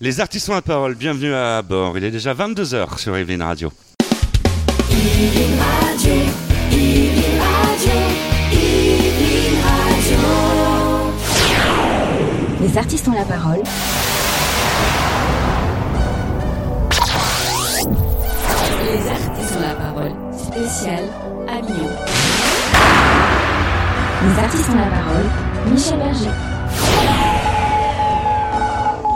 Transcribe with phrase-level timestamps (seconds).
[0.00, 1.98] Les artistes ont la parole, bienvenue à bord.
[1.98, 3.72] Il est déjà 22h sur Evelyn Radio.
[12.60, 13.62] Les artistes ont la parole.
[18.84, 20.12] Les artistes ont la parole.
[20.32, 21.04] Spécial
[21.48, 21.90] Avignon.
[24.22, 25.26] Les artistes ont la parole.
[25.72, 27.17] Michel Berger.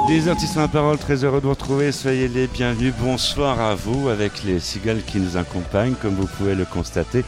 [0.09, 1.91] Les artistes la parole, très heureux de vous retrouver.
[1.93, 2.93] Soyez les bienvenus.
[3.01, 7.25] Bonsoir à vous avec les cigales qui nous accompagnent, comme vous pouvez le constater.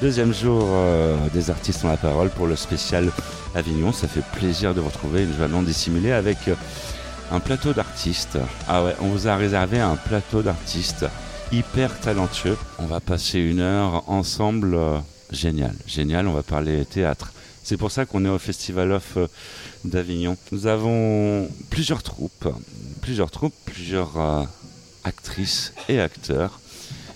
[0.00, 3.10] Deuxième jour euh, des artistes ont la parole pour le spécial
[3.54, 3.92] Avignon.
[3.92, 6.54] Ça fait plaisir de vous retrouver, une joie non dissimulée avec euh,
[7.32, 8.38] un plateau d'artistes.
[8.68, 11.06] Ah ouais, on vous a réservé un plateau d'artistes
[11.50, 12.56] hyper talentueux.
[12.78, 14.74] On va passer une heure ensemble.
[14.74, 14.98] euh,
[15.32, 16.28] génial, génial.
[16.28, 17.32] On va parler théâtre.
[17.64, 19.26] C'est pour ça qu'on est au Festival Off euh,
[19.84, 20.36] d'Avignon.
[20.50, 22.48] Nous avons plusieurs troupes,
[23.00, 24.42] plusieurs troupes, plusieurs euh,
[25.04, 26.58] actrices et acteurs.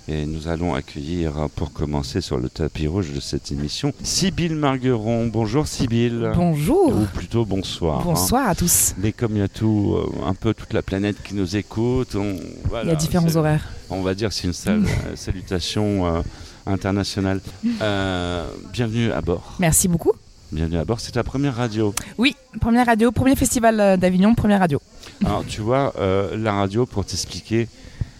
[0.08, 4.54] Et nous allons accueillir, euh, pour commencer sur le tapis rouge de cette émission, Sybille
[4.54, 5.26] Margueron.
[5.26, 6.30] Bonjour Sybille.
[6.36, 6.94] Bonjour.
[6.96, 8.00] Ou plutôt bonsoir.
[8.02, 8.04] hein.
[8.04, 8.94] Bonsoir à tous.
[8.98, 12.36] Mais comme il y a tout, un peu toute la planète qui nous écoute, on,
[12.68, 13.68] voilà, Il y a différents horaires.
[13.90, 14.84] On va dire c'est une sal-
[15.16, 16.22] salutation euh,
[16.66, 17.40] internationale.
[17.82, 19.54] Euh, bienvenue à bord.
[19.58, 20.12] Merci beaucoup.
[20.52, 21.00] Bienvenue à bord.
[21.00, 21.94] C'est ta première radio.
[22.18, 24.80] Oui, première radio, premier festival euh, d'Avignon, première radio.
[25.24, 27.68] Alors tu vois, euh, la radio, pour t'expliquer,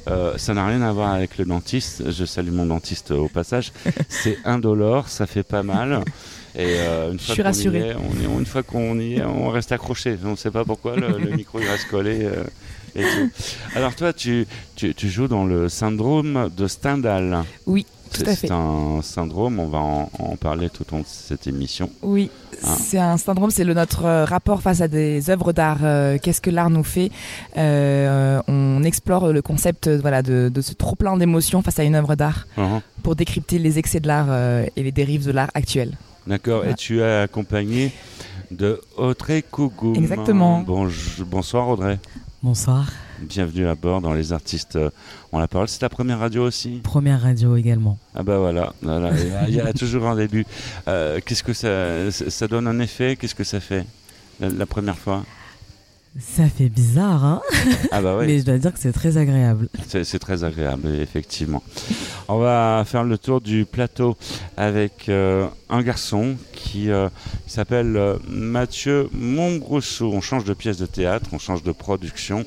[0.08, 2.10] euh, ça n'a rien à voir avec le dentiste.
[2.10, 3.72] Je salue mon dentiste au passage.
[4.08, 6.02] C'est indolore, ça fait pas mal.
[6.56, 9.48] Et euh, une Je suis y est, on est- une fois qu'on y est, on
[9.50, 10.16] reste accroché.
[10.24, 12.24] On ne sait pas pourquoi le, le micro il reste collé.
[12.24, 12.42] euh,
[12.98, 13.30] et tout.
[13.74, 17.44] Alors toi, tu, tu, tu joues dans le syndrome de Stendhal.
[17.66, 21.90] Oui, C'est un syndrome, on va en, en parler tout au long de cette émission.
[22.02, 22.30] Oui,
[22.64, 22.74] Hein.
[22.80, 25.80] c'est un syndrome, c'est notre euh, rapport face à des œuvres d'art.
[25.82, 27.10] euh, Qu'est-ce que l'art nous fait?
[27.58, 32.14] Euh, On explore le concept voilà, de, de ce trop-plein d'émotions face à une œuvre
[32.14, 32.80] d'art Mhm.
[33.02, 35.98] pour décrypter les excès de l'art euh, et les dérives de l'art actuel.
[36.26, 37.92] D'accord, et tu es accompagné
[38.50, 39.94] de Audrey Cougoum.
[39.96, 40.64] Exactement.
[41.26, 41.98] Bonsoir Audrey.
[42.50, 42.86] Bonsoir.
[43.18, 44.88] Bienvenue à bord dans Les Artistes euh,
[45.32, 45.66] ont la parole.
[45.66, 46.78] C'est ta première radio aussi?
[46.80, 47.98] Première radio également.
[48.14, 49.10] Ah bah voilà, voilà,
[49.48, 50.46] il y a- toujours un début.
[50.86, 53.16] Euh, Qu'est-ce que ça, ça ça donne un effet?
[53.16, 53.84] Qu'est-ce que ça fait
[54.38, 55.24] la, la première fois?
[56.18, 57.42] Ça fait bizarre, hein
[57.92, 59.68] Ah bah oui, Mais je dois dire que c'est très agréable.
[59.86, 61.62] c'est très agréable, effectivement.
[62.28, 64.16] On va faire le tour du plateau
[64.56, 67.08] avec euh, un garçon qui euh,
[67.46, 70.10] s'appelle euh, Mathieu Montbrousseau.
[70.12, 72.46] On change de pièce de théâtre, on change de production.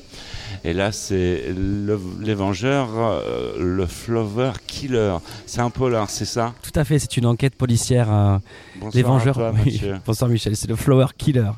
[0.64, 5.16] Et là, c'est le- les Vengeurs, euh, le Flower Killer.
[5.46, 6.54] C'est un polar, c'est ça?
[6.62, 8.12] Tout à fait, c'est une enquête policière.
[8.12, 8.38] euh,
[8.80, 9.34] Bonsoir les à Vengeurs.
[9.34, 9.72] toi, oui.
[9.74, 9.94] Mathieu.
[10.04, 11.50] Bonsoir Michel, c'est le Flower Killer.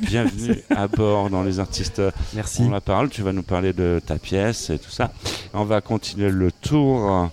[0.00, 2.02] Bienvenue à bord dans Les Artistes
[2.34, 2.62] Merci.
[2.62, 5.12] On la parle, tu vas nous parler de ta pièce et tout ça.
[5.54, 7.30] On va continuer le tour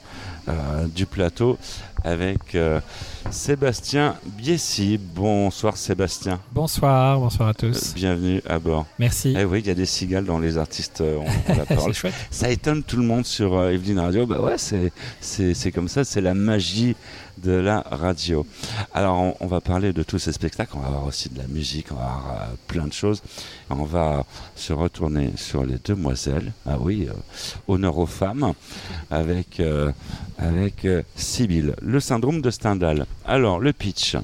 [0.47, 1.57] euh, du plateau
[2.05, 2.79] avec euh,
[3.31, 4.99] Sébastien Biessy.
[5.15, 7.93] Bonsoir Sébastien, Bonsoir, bonsoir à Euh, tous.
[7.95, 8.85] bienvenue à bord.
[8.99, 9.33] Merci.
[9.37, 11.75] Eh oui, il y a des cigales dans les artistes, euh, on, on la C'est
[11.75, 11.93] parle.
[11.93, 12.13] chouette.
[12.29, 14.25] Ça étonne tout le monde sur euh, Evelyn Radio.
[14.25, 16.95] Bah ouais, c'est, c'est, c'est comme ça, c'est la magie
[17.43, 18.45] de la radio.
[18.93, 20.73] Alors, on, va parler de tous ces spectacles.
[20.75, 23.21] On va avoir aussi de la musique, on va avoir euh, plein de choses.
[23.69, 26.53] On va se retourner sur les demoiselles.
[26.65, 27.13] Ah oui, euh,
[27.67, 28.53] honneur aux femmes,
[29.11, 29.91] avec, euh,
[30.37, 31.75] avec Sibylle.
[31.81, 33.05] Le syndrome de Stendhal.
[33.25, 34.15] Alors, le pitch.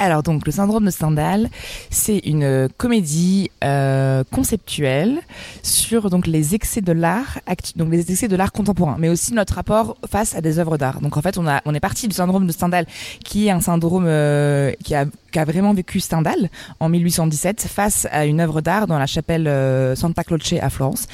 [0.00, 1.50] Alors donc le syndrome de Stendhal,
[1.90, 5.20] c'est une euh, comédie euh, conceptuelle
[5.62, 7.38] sur donc les excès de l'art,
[7.76, 11.02] donc les excès de l'art contemporain, mais aussi notre rapport face à des œuvres d'art.
[11.02, 12.86] Donc en fait on a on est parti du syndrome de Stendhal,
[13.26, 18.06] qui est un syndrome euh, qui a qui a vraiment vécu Stendhal en 1817 face
[18.10, 21.06] à une œuvre d'art dans la chapelle euh, Santa Croce à Florence.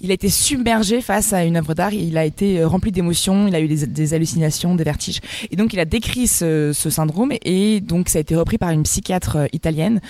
[0.00, 3.46] Il a été submergé face à une œuvre d'art, il a été euh, rempli d'émotions,
[3.48, 5.20] il a eu des, hallucinations, des vertiges.
[5.50, 8.82] Et donc il a décrit ce, syndrome et donc ça a été repris par une
[8.82, 10.00] psychiatre euh, italienne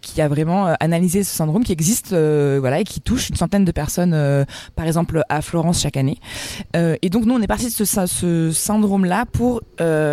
[0.00, 3.72] qui a vraiment analysé ce syndrome qui existe voilà et qui touche une centaine de
[3.72, 6.18] personnes par exemple à Florence chaque année.
[6.74, 9.62] Et donc nous on est parti de ce, ce syndrome là pour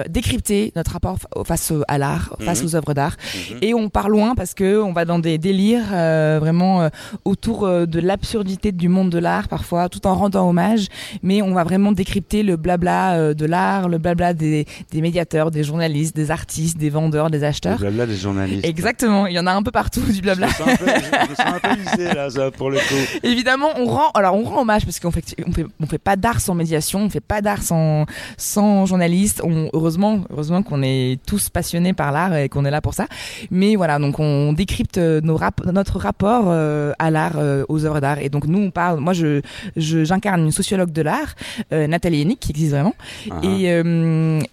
[0.09, 2.65] décrypter notre rapport fa- face à l'art, face Mhm.
[2.67, 3.15] aux œuvres d'art
[3.51, 3.57] Mhm.
[3.61, 6.89] et on part loin parce que on va dans des délires euh, vraiment euh,
[7.25, 10.87] autour euh, de l'absurdité du monde de l'art parfois, tout en rendant hommage.
[11.21, 15.51] Mais on va vraiment décrypter le blabla euh, de l'art, le blabla des, des médiateurs,
[15.51, 17.73] des journalistes, des artistes, des vendeurs, des acheteurs.
[17.79, 18.65] Le blabla des journalistes.
[18.65, 20.47] Exactement, il y en a un peu partout du blabla.
[20.47, 22.77] Je me sens un peu, je me sens un peu visé, là, ça, pour le
[22.77, 22.83] coup.
[23.23, 26.15] Évidemment, on rend, alors on rend hommage parce qu'on fait, on fait, on fait pas
[26.15, 28.05] d'art sans médiation, on fait pas d'art sans,
[28.37, 29.41] sans journaliste.
[29.43, 33.07] On, heureusement, heureusement qu'on est tous passionnés par l'art et qu'on est là pour ça.
[33.51, 37.83] Mais voilà, donc on décrypte euh, nos rap- notre rapport euh, à l'art, euh, aux
[37.85, 38.19] œuvres d'art.
[38.19, 38.99] Et donc nous, on parle.
[39.01, 39.41] Moi, je,
[39.75, 41.33] j'incarne une sociologue de l'art,
[41.73, 42.95] euh, Nathalie Hennig, qui existe vraiment.
[43.29, 43.65] Ah, Et,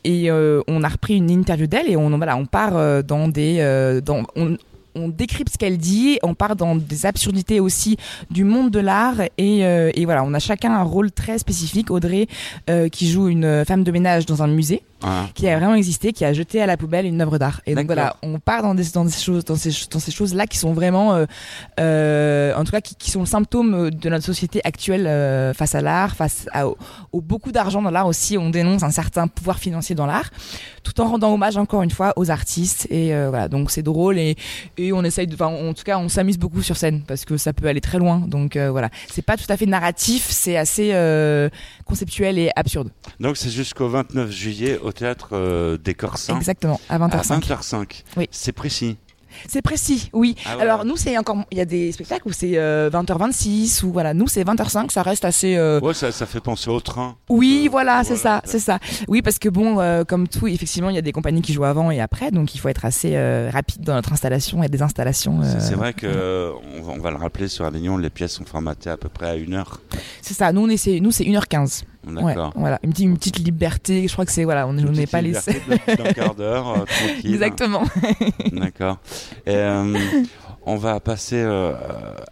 [0.05, 4.22] et on a repris une interview d'elle et on voilà, on part dans des dans
[4.34, 4.56] on,
[4.94, 7.96] on décrypte ce qu'elle dit, on part dans des absurdités aussi
[8.31, 11.90] du monde de l'art et, euh, et voilà, on a chacun un rôle très spécifique.
[11.90, 12.26] Audrey
[12.69, 15.26] euh, qui joue une femme de ménage dans un musée ah.
[15.35, 17.61] qui a vraiment existé, qui a jeté à la poubelle une œuvre d'art.
[17.67, 20.47] Et donc voilà, on part dans des, dans des choses, dans ces, dans ces choses-là
[20.47, 21.26] qui sont vraiment, euh,
[21.79, 25.75] euh, en tout cas, qui, qui sont le symptôme de notre société actuelle euh, face
[25.75, 26.76] à l'art, face à, au,
[27.12, 28.38] au beaucoup d'argent dans l'art aussi.
[28.38, 30.31] On dénonce un certain pouvoir financier dans l'art,
[30.82, 32.87] tout en rendant hommage encore une fois aux artistes.
[32.91, 34.37] Et euh, voilà, donc c'est drôle et,
[34.76, 37.37] et on essaye de, enfin, en tout cas, on s'amuse beaucoup sur scène parce que
[37.37, 38.20] ça peut aller très loin.
[38.26, 41.49] Donc euh, voilà, c'est pas tout à fait narratif, c'est assez euh,
[41.85, 42.91] conceptuel et absurde.
[43.19, 46.37] Donc c'est jusqu'au 29 juillet au théâtre euh, des Corsins.
[46.37, 47.40] Exactement, à À 20h05.
[47.40, 48.02] 20h05.
[48.16, 48.28] Oui.
[48.31, 48.96] C'est précis.
[49.48, 50.34] C'est précis, oui.
[50.44, 50.62] Ah ouais.
[50.64, 54.12] Alors nous, c'est encore, il y a des spectacles où c'est euh, 20h26 ou voilà,
[54.12, 55.56] nous c'est 20h05, ça reste assez.
[55.56, 57.14] euh, Ouais, ça, ça fait penser au train.
[57.28, 58.40] Oui, Euh, voilà, c'est voilà.
[58.40, 58.81] ça, c'est ça.
[59.06, 61.64] Oui, parce que bon, euh, comme tout, effectivement, il y a des compagnies qui jouent
[61.64, 64.82] avant et après, donc il faut être assez euh, rapide dans notre installation et des
[64.82, 65.40] installations.
[65.44, 68.32] C'est- euh, vrai que euh, on, va, on va le rappeler sur Avignon, les pièces
[68.32, 69.81] sont formatées à peu près à une heure.
[70.22, 70.52] C'est ça.
[70.52, 71.84] Nous, on essaie, nous c'est 1h15.
[72.06, 72.52] Ouais, D'accord.
[72.56, 74.08] voilà, une petite, une petite liberté.
[74.08, 75.29] Je crois que c'est voilà, on Une n'est pas les.
[75.29, 77.32] liberté de- d'un quart d'heure, euh, tranquille.
[77.35, 77.82] Exactement.
[78.52, 78.99] D'accord.
[79.47, 79.99] Et, euh,
[80.67, 81.73] on va passer euh,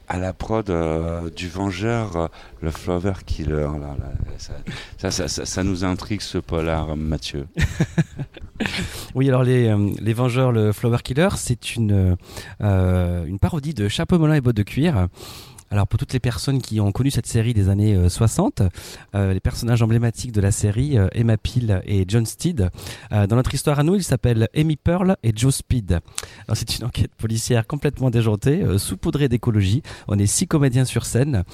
[0.08, 2.28] à la prod euh, du Vengeur,
[2.60, 3.68] le Flower Killer.
[3.80, 4.52] Là, là, ça,
[4.98, 7.46] ça, ça, ça- ça nous intrigue ce polar, Mathieu.
[9.14, 12.16] Oui, alors les, euh, les Vengeurs, le Flower Killer, c'est une,
[12.60, 15.06] euh, une parodie de Chapeau melon et bottes de cuir.
[15.70, 18.62] Alors pour toutes les personnes qui ont connu cette série des années euh, 60,
[19.14, 22.70] euh, les personnages emblématiques de la série, euh, Emma Peel et John Steed,
[23.12, 26.00] euh, dans notre histoire à nous, ils s'appellent Amy Pearl et Joe Speed.
[26.54, 29.82] C'est une enquête policière complètement déjantée, euh, saupoudrée d'écologie.
[30.06, 31.44] On est six comédiens sur scène.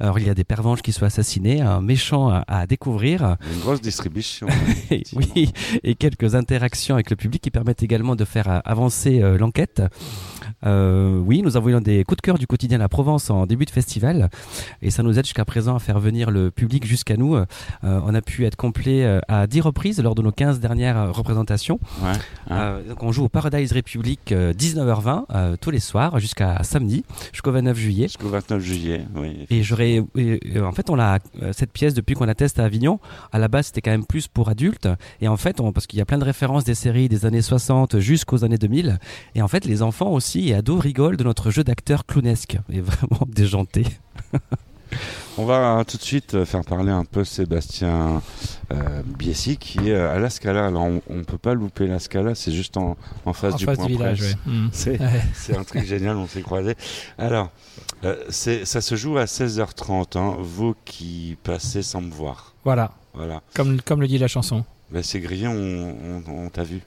[0.00, 3.36] Alors il y a des pervenches qui sont assassinés, un méchant à, à découvrir.
[3.52, 4.46] Une grosse distribution.
[5.14, 5.52] Oui,
[5.82, 9.82] et quelques interactions avec le public qui permettent également de faire euh, avancer euh, l'enquête.
[10.66, 13.64] Euh, oui, nous avons eu des coups de cœur du quotidien La Provence en début
[13.64, 14.30] de festival
[14.82, 17.36] et ça nous aide jusqu'à présent à faire venir le public jusqu'à nous.
[17.36, 17.44] Euh,
[17.82, 21.78] on a pu être complet à 10 reprises lors de nos 15 dernières représentations.
[22.02, 22.12] Ouais.
[22.50, 27.04] Euh, donc on joue au Paradise République euh, 19h20 euh, tous les soirs jusqu'à samedi
[27.32, 28.08] jusqu'au 29 juillet.
[28.08, 29.46] Jusqu'au 29 juillet, oui.
[29.50, 33.00] Et et, en fait, on l'a euh, cette pièce depuis qu'on la teste à Avignon.
[33.32, 34.88] À la base, c'était quand même plus pour adultes.
[35.20, 37.42] Et en fait, on, parce qu'il y a plein de références des séries des années
[37.42, 38.98] 60 jusqu'aux années 2000.
[39.34, 42.58] Et en fait, les enfants aussi et ados rigolent de notre jeu d'acteur clownesque.
[42.70, 43.84] Et vraiment déjanté.
[45.38, 48.22] On va tout de suite faire parler un peu Sébastien
[48.72, 50.66] euh, Biessi qui est à la Scala.
[50.66, 53.64] Alors on, on peut pas louper la Scala, c'est juste en, en face en du
[53.64, 54.34] face point du village, presse.
[54.46, 54.52] ouais.
[54.52, 54.68] Mm.
[54.70, 55.22] C'est Ouais.
[55.34, 56.76] c'est un truc génial, on s'est croisés.
[57.18, 57.50] Alors,
[58.04, 62.52] euh, ça se joue à 16h30, hein, vous qui passez sans me voir.
[62.64, 63.40] Voilà, Voilà.
[63.54, 64.64] comme, comme le dit la chanson.
[64.90, 65.52] Ben, c'est grillé, on,
[66.26, 66.80] on- on t'a vu.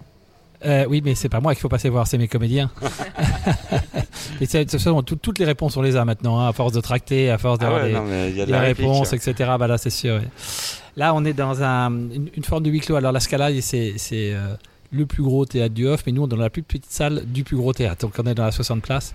[0.65, 2.71] Euh, oui, mais c'est pas moi qu'il faut passer voir, c'est mes comédiens.
[4.41, 6.73] Et de toute façon, tout- toutes les réponses, on les a maintenant, hein, à force
[6.73, 8.59] de tracter, à force Ah d'avoir ouais, des, non, mais il y a de la
[8.61, 8.87] réplique.
[8.87, 9.33] réponses, etc.
[9.59, 10.15] Bah là, c'est sûr.
[10.15, 10.27] ouais.
[10.95, 12.95] Là, on est dans un, une, une forme de huis clos.
[12.95, 14.55] Alors, la Scala, c'est c'est, euh,
[14.91, 17.23] le plus gros théâtre du Off, mais nous, on est dans la plus petite salle
[17.25, 18.01] du plus gros théâtre.
[18.07, 19.13] Donc, on est dans la 60 places.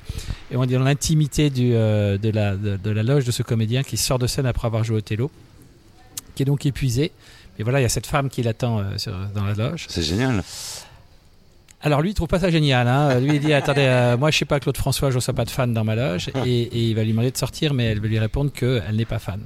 [0.51, 3.43] Et on est dans l'intimité du, euh, de, la, de, de la loge de ce
[3.43, 5.31] comédien qui sort de scène après avoir joué au Othello,
[6.35, 7.11] qui est donc épuisé.
[7.58, 9.87] Mais voilà, il y a cette femme qui l'attend euh, sur- dans la loge.
[9.89, 10.43] C'est génial.
[11.85, 12.87] Alors lui, il trouve pas ça génial.
[12.87, 13.19] Hein.
[13.20, 15.51] Lui, il dit attendez, euh, moi je sais pas Claude François, je reçois pas de
[15.51, 18.06] fan dans ma loge, et, et il va lui demander de sortir, mais elle va
[18.08, 19.41] lui répondre qu'elle n'est pas fan.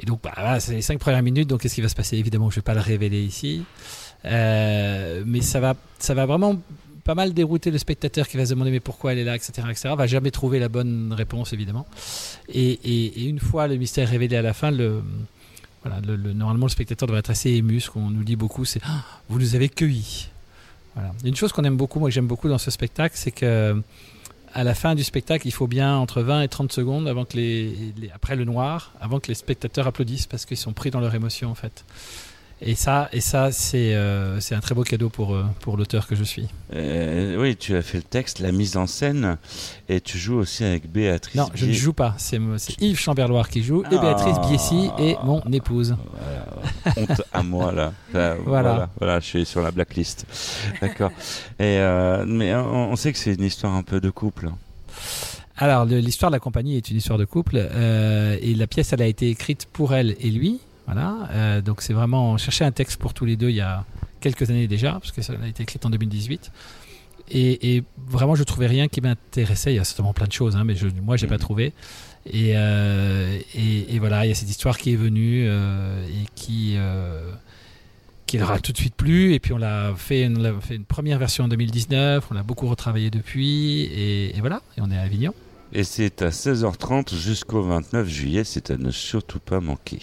[0.00, 1.48] Et donc, bah, voilà, c'est les cinq premières minutes.
[1.48, 2.16] Donc, qu'est-ce qui va se passer?
[2.16, 3.62] Évidemment, je vais pas le révéler ici,
[4.24, 6.60] mais ça va, ça va vraiment
[7.04, 9.52] pas mal dérouter le spectateur qui va se demander mais pourquoi elle est là, etc.,
[9.70, 9.94] etc.
[9.96, 11.86] Va jamais trouver la bonne réponse, évidemment.
[12.48, 17.06] Et, une fois le mystère révélé à la fin, voilà, le, le- normalement le spectateur
[17.06, 17.80] devrait être assez ému.
[17.80, 20.28] Ce qu'on nous dit beaucoup, c'est Ah, vous nous avez cueillis.
[20.94, 21.12] Voilà.
[21.24, 23.82] Une chose qu'on aime beaucoup, moi que j'aime beaucoup dans ce spectacle, c'est que
[24.54, 27.36] à la fin du spectacle, il faut bien entre 20 et 30 secondes avant que
[27.36, 31.14] les- après le noir, avant que les spectateurs applaudissent parce qu'ils sont pris dans leur
[31.14, 31.84] émotion en fait.
[32.62, 36.14] Et ça, et ça c'est euh, un très beau cadeau pour, euh, pour l'auteur que
[36.14, 36.46] je suis.
[36.72, 39.36] Euh, oui, tu as fait le texte, la mise en scène,
[39.88, 41.34] et tu joues aussi avec Béatrice.
[41.34, 42.14] Non, je ne joue pas.
[42.16, 42.38] C'est
[42.80, 44.00] Yves Chamberloir qui joue, et Ah.
[44.00, 45.96] Béatrice Biessy est mon épouse.
[46.14, 47.92] Voilà, honte à moi là.
[48.14, 48.68] Là, Voilà.
[48.70, 48.90] voilà.
[48.98, 50.24] voilà, je suis sur la blacklist.
[50.80, 51.10] D'accord.
[51.60, 54.48] Euh, mais on, on sait que c'est une histoire un peu de couple.
[55.56, 59.02] Alors, l'histoire de la compagnie est une histoire de couple, euh, et la pièce, elle
[59.02, 60.60] a été écrite pour elle et lui.
[60.86, 61.28] Voilà.
[61.30, 63.84] Euh, donc, c'est vraiment on cherchait un texte pour tous les deux il y a
[64.20, 66.50] quelques années déjà, parce que ça a été écrite en 2018.
[67.30, 69.72] Et, et vraiment, je trouvais rien qui m'intéressait.
[69.72, 71.40] Il y a certainement plein de choses, hein, mais je, moi, j'ai pas Mhm.
[71.40, 71.72] trouvé.
[72.26, 76.26] Et, euh, et, et voilà, il y a cette histoire qui est venue euh, et
[76.34, 76.76] qui
[78.26, 79.34] qui leur a tout de suite plu.
[79.34, 82.26] Et puis on l'a fait, on l'a fait une première version en 2019.
[82.30, 83.82] On l'a beaucoup retravaillé depuis.
[83.82, 85.34] Et, et voilà, et on est à Avignon.
[85.74, 89.98] Et c'est à 16h30 jusqu'au 29 juillet, c'est à ne surtout pas manquer.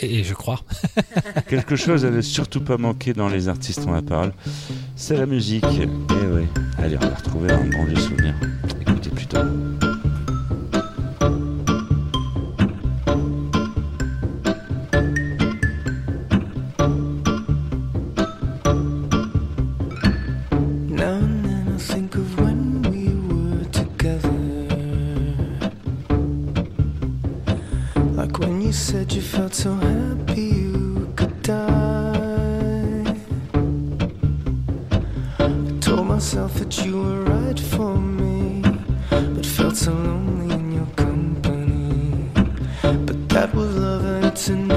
[0.00, 0.60] Et, je crois.
[1.48, 4.32] Quelque chose à ne surtout pas manquer dans les artistes ont la parole,
[4.96, 5.64] c'est la musique.
[5.64, 5.88] Et
[6.32, 6.46] oui.
[6.78, 8.34] Allez, on va retrouver un bon vieux souvenir.
[8.80, 9.38] Écoutez plutôt.
[28.68, 33.16] You said you felt so happy you could die.
[35.38, 38.60] I told myself that you were right for me,
[39.08, 42.30] but felt so lonely in your company.
[42.82, 44.70] But that was love and it's an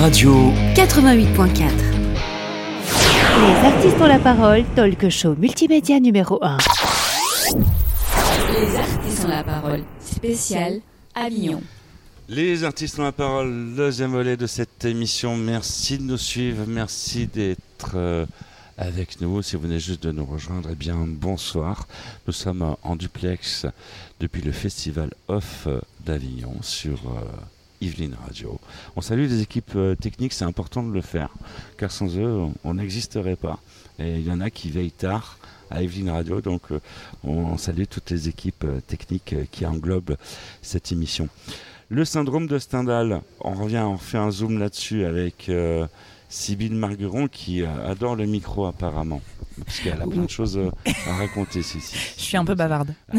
[0.00, 0.32] Radio.
[0.76, 1.60] 88.4.
[3.36, 6.56] Les artistes ont la parole, talk show multimédia numéro 1.
[8.54, 9.84] Les artistes ont la parole.
[10.02, 10.80] Spécial
[11.14, 11.62] Avignon.
[12.30, 15.36] Les artistes ont la parole, deuxième volet de cette émission.
[15.36, 18.24] Merci de nous suivre, merci d'être euh,
[18.78, 19.42] avec nous.
[19.42, 21.86] Si vous venez juste de nous rejoindre, eh bien bonsoir.
[22.26, 23.66] Nous sommes euh, en duplex
[24.18, 27.00] depuis le festival Off euh, d'Avignon sur
[27.82, 28.58] euh, Yveline Radio.
[28.96, 31.30] On salue les équipes euh, techniques, c'est important de le faire,
[31.76, 33.58] car sans eux, on- n'existerait pas.
[33.98, 35.38] Et il y en a qui veillent tard
[35.70, 36.80] à Yveline Radio, donc euh,
[37.24, 40.16] on salue toutes les équipes euh, techniques qui englobent
[40.62, 41.28] cette émission.
[41.88, 45.50] Le syndrome de Stendhal, on revient, on fait un zoom là-dessus avec
[46.30, 49.20] Sybille Margueron qui euh, adore le micro apparemment,
[49.66, 50.70] parce qu'elle a plein de choses euh,
[51.08, 51.98] à raconter, Cécile.
[52.16, 52.94] Je suis un peu bavarde.
[53.12, 53.16] Ah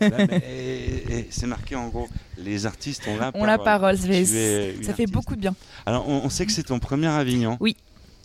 [0.00, 1.26] ouais.
[1.30, 5.12] C'est marqué en gros, les artistes ont la On la parole, ça fait, ça artiste.
[5.12, 5.54] beaucoup de bien.
[5.84, 7.58] Alors, on, on sait que c'est ton premier Avignon.
[7.60, 7.76] Oui.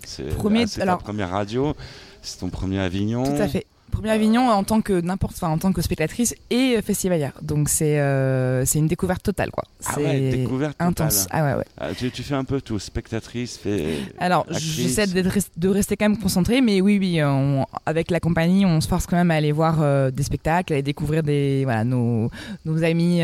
[0.06, 1.76] C'est Premier- alors- ta première radio,
[2.22, 3.24] c'est ton premier Avignon.
[3.24, 3.66] Tout à fait.
[4.00, 7.34] Premier Avignon en tant que n'importe, enfin en tant que spectatrice et euh, festivalière.
[7.42, 9.66] Donc c'est euh, c'est une découverte totale quoi.
[9.86, 10.88] Ah c'est ouais, découverte totale.
[10.88, 11.28] intense.
[11.32, 11.66] Ah ouais ouais.
[11.78, 13.96] Ah, tu, tu fais un peu tout, spectatrice, fait.
[14.18, 18.66] Alors, j'essaie res- de rester quand même concentrée, mais oui, oui, on- avec la compagnie,
[18.66, 21.64] on se force quand même à aller voir euh, des spectacles, à aller découvrir des,
[21.66, 22.30] voilà, nos,
[22.66, 23.22] nos amis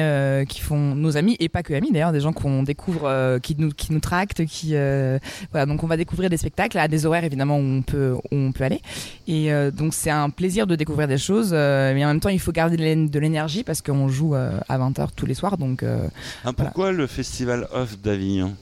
[0.49, 3.55] qui font, nos amis et pas que amis d'ailleurs, des gens qu'on découvre, euh, qui
[3.57, 5.19] nous, qui nous tractent, qui, euh,
[5.51, 8.35] voilà, donc on va découvrir des spectacles à des horaires évidemment où on peut, où
[8.35, 8.81] on peut aller,
[9.27, 12.29] et euh, donc c'est un plaisir de découvrir des choses, euh, mais en même temps
[12.29, 15.33] il faut garder de l'é- de l'énergie parce qu'on joue euh, à 20h tous les
[15.33, 15.83] soirs, donc.
[15.83, 16.07] euh,
[16.43, 18.53] Ah, pourquoi le festival Off d'Avignon?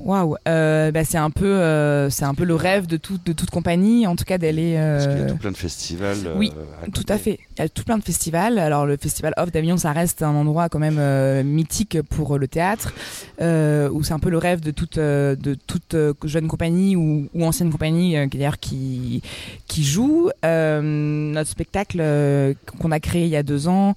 [0.00, 3.32] Waouh, euh, bah, c'est un peu, euh, c'est un peu le rêve de, tout, de
[3.32, 4.74] toute compagnie, en tout cas d'aller.
[4.76, 6.16] Parce qu'il y a euh, tout plein de festivals.
[6.26, 7.38] euh, oui, à tout à fait.
[7.56, 8.58] Il y a tout plein de festivals.
[8.58, 12.48] Alors le festival Off d'Avignon, ça reste un endroit quand même euh, mythique pour le
[12.48, 12.92] théâtre,
[13.40, 16.96] euh, où c'est un peu le rêve de toute, euh, de toute euh, jeune compagnie
[16.96, 19.22] ou, ou ancienne compagnie euh, qui, d'ailleurs qui
[19.68, 20.30] qui joue.
[20.44, 23.94] Euh, notre spectacle euh, qu'on a créé il y a deux ans,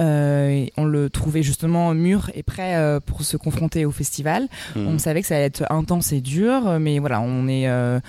[0.00, 4.46] euh, on le trouvait justement mûr et prêt euh, pour se confronter au festival.
[4.76, 4.86] Mhm.
[4.88, 8.00] On savait que ça être intense et dur, mais voilà, on euh,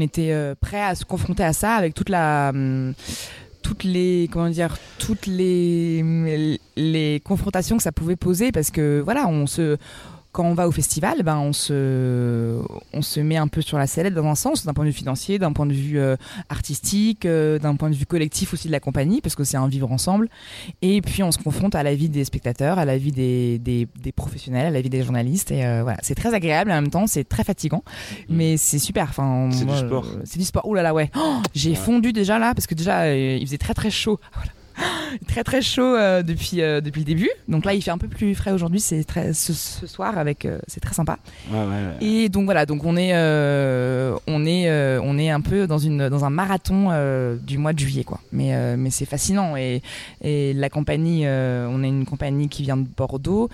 [0.00, 2.94] était euh, prêt à se confronter à ça avec toute la, hum,
[3.62, 9.28] toutes les, comment dire, toutes les, les confrontations que ça pouvait poser, parce que voilà,
[9.28, 9.76] on se,
[10.32, 12.58] quand on va au festival, ben on se,
[12.94, 14.96] on se met un peu sur la sellette dans un sens, d'un point de vue
[14.96, 16.16] financier, d'un point de vue euh,
[16.48, 19.68] artistique, euh, d'un point de vue collectif aussi de la compagnie, parce que c'est un
[19.68, 20.28] vivre ensemble.
[20.80, 23.86] Et puis on se confronte à la vie des spectateurs, à la vie des, des,
[24.00, 25.50] des professionnels, à la vie des journalistes.
[25.50, 27.84] Et euh, voilà, c'est très agréable en même temps, c'est très fatigant,
[28.28, 29.08] mais c'est super.
[29.10, 30.06] Enfin, C'est du sport.
[30.24, 30.66] C'est du sport.
[30.66, 31.10] Ouh là là, ouais.
[31.16, 31.76] Oh, J'ai Ouais.
[31.76, 34.18] fondu déjà là parce que déjà il faisait très très chaud.
[34.34, 34.50] Voilà.
[35.28, 37.30] Très très chaud euh, depuis euh, depuis le début.
[37.48, 38.80] Donc là il fait un peu plus frais aujourd'hui.
[38.80, 41.18] C'est très ce, ce soir avec euh, c'est très sympa.
[41.50, 41.96] Ouais, ouais, ouais.
[42.00, 46.24] Et donc voilà, donc on est, on est, on est un peu dans une, dans
[46.24, 46.90] un marathon
[47.42, 48.20] du mois de juillet, quoi.
[48.32, 49.82] Mais, mais c'est fascinant et,
[50.22, 53.48] et la compagnie, on est une compagnie qui vient de Bordeaux,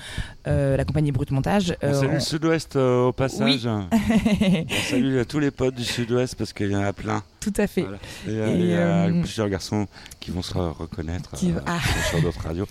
[0.49, 1.77] euh, la compagnie Brut Montage.
[1.83, 3.67] On euh, salue on- le Sud-Ouest euh, au passage.
[3.67, 3.87] Oui.
[4.71, 7.23] on salue tous les potes du Sud-Ouest parce qu'il y en a plein.
[7.41, 7.83] Tout à fait.
[7.83, 7.99] Voilà.
[8.27, 9.87] Et, Et, il y a euh, plusieurs garçons
[10.21, 11.79] qui vont se re- reconnaître Qui- euh, Ah.
[12.11, 12.67] sur d'autres radios.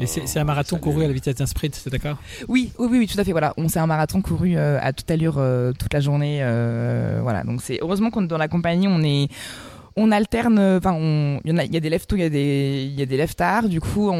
[0.00, 2.16] Et c'est c'est un marathon couru à la vitesse d'un sprint, c'est d'accord?
[2.48, 3.32] Oui, oui, oui, oui, tout à fait.
[3.32, 6.38] Voilà, on s'est un marathon couru euh, à toute allure euh, toute la journée.
[6.42, 9.28] euh, voilà, donc c'est heureusement qu'on est dans la compagnie, on est,
[9.96, 10.58] on alterne.
[10.58, 10.96] euh, Enfin,
[11.44, 13.02] il y en a, il y a des lève tôt, il y a des, y
[13.02, 13.68] a des tard.
[13.68, 14.14] Du coup, on,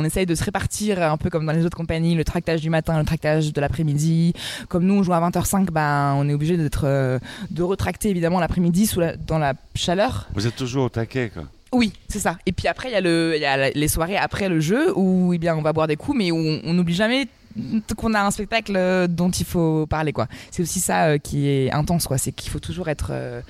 [0.00, 2.70] on essaye de se répartir un peu comme dans les autres compagnies, le tractage du
[2.70, 4.32] matin, le tractage de l'après-midi.
[4.68, 7.18] Comme nous, on joue à 20h05, ben, on est obligé d'être, euh,
[7.50, 10.28] de retracter évidemment l'après-midi sous la, dans la chaleur.
[10.34, 11.44] Vous êtes toujours au taquet, quoi.
[11.72, 12.38] Oui, c'est ça.
[12.46, 15.32] Et puis après, il y a, le, y a les soirées après le jeu où
[15.34, 17.26] eh bien, on va boire des coups, mais où on n'oublie jamais
[17.96, 20.12] qu'on a un spectacle euh, dont il faut parler.
[20.12, 20.28] quoi.
[20.50, 22.06] C'est aussi ça euh, qui est intense.
[22.06, 22.18] quoi.
[22.18, 23.08] C'est qu'il faut toujours être...
[23.10, 23.40] euh,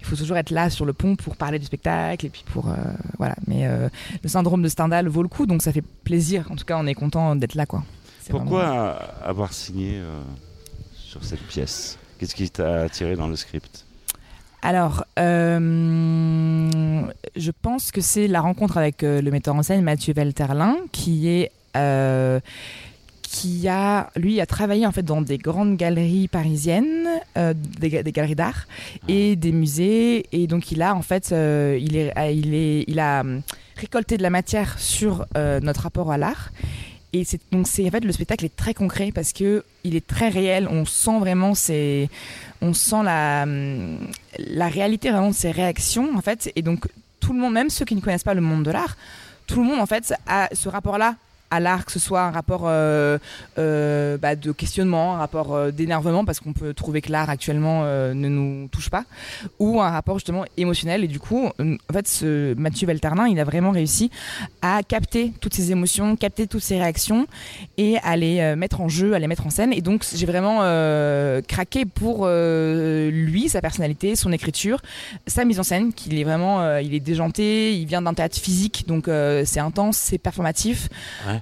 [0.00, 2.68] il faut toujours être là sur le pont pour parler du spectacle et puis pour
[2.68, 2.74] euh,
[3.18, 3.36] voilà.
[3.46, 3.88] Mais euh,
[4.22, 6.46] le syndrome de Stendhal vaut le coup, donc ça fait plaisir.
[6.50, 7.84] En tout cas, on est content d'être là, quoi.
[8.28, 10.00] Pourquoi vraiment- euh, avoir signé
[10.94, 11.98] sur cette pièce?
[12.18, 13.86] Qu'est-ce qui t'a attiré dans le script?
[14.62, 15.04] Alors,
[17.36, 21.50] je pense que c'est la rencontre avec le metteur en scène Mathieu Velterlin, qui est
[21.76, 22.40] euh,
[23.32, 27.06] qui a lui a travaillé en fait dans des grandes galeries parisiennes,
[27.38, 28.66] euh, des, ga- des galeries d'art
[29.06, 32.98] et des musées, et donc il a en fait euh, il est il est il
[32.98, 33.42] a hum,
[33.76, 36.50] récolté de la matière sur euh, notre rapport à l'art.
[37.12, 40.06] Et c'est donc c'est en fait le spectacle est très concret parce que il est
[40.06, 40.66] très réel.
[40.68, 42.08] On sent vraiment c'est
[42.60, 43.98] on sent la hum,
[44.38, 46.50] la réalité vraiment de ses réactions en fait.
[46.56, 46.88] Et donc
[47.20, 48.96] tout le monde, même ceux qui ne connaissent pas le monde de l'art,
[49.46, 51.14] tout le monde en fait a ce rapport-là
[51.50, 53.18] à l'art, que ce soit un rapport euh,
[53.58, 57.82] euh, bah, de questionnement, un rapport euh, d'énervement, parce qu'on peut trouver que l'art actuellement
[57.84, 59.04] euh, ne nous touche pas,
[59.58, 61.04] ou un rapport justement émotionnel.
[61.04, 64.10] Et du coup, en fait, ce Mathieu Valternin, il a vraiment réussi
[64.62, 67.26] à capter toutes ces émotions, capter toutes ces réactions
[67.76, 69.72] et à les mettre en jeu, à les mettre en scène.
[69.72, 70.58] Et donc, j'ai vraiment
[71.48, 74.80] craqué pour lui, sa personnalité, son écriture,
[75.26, 78.84] sa mise en scène, qu'il est vraiment, il est déjanté, il vient d'un théâtre physique,
[78.86, 79.08] donc
[79.44, 80.88] c'est intense, c'est performatif.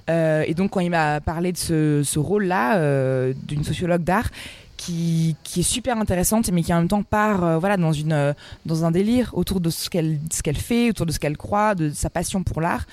[0.09, 4.29] Euh, et donc, quand il m'a parlé de ce, rôle-là, euh, d'une sociologue d'art,
[4.77, 8.33] qui, est super intéressante, mais qui en même temps part euh, voilà, dans, une,
[8.65, 11.75] dans un délire autour de ce qu'elle ce qu'elle fait, autour de ce qu'elle croit,
[11.75, 12.85] de sa passion pour l'art.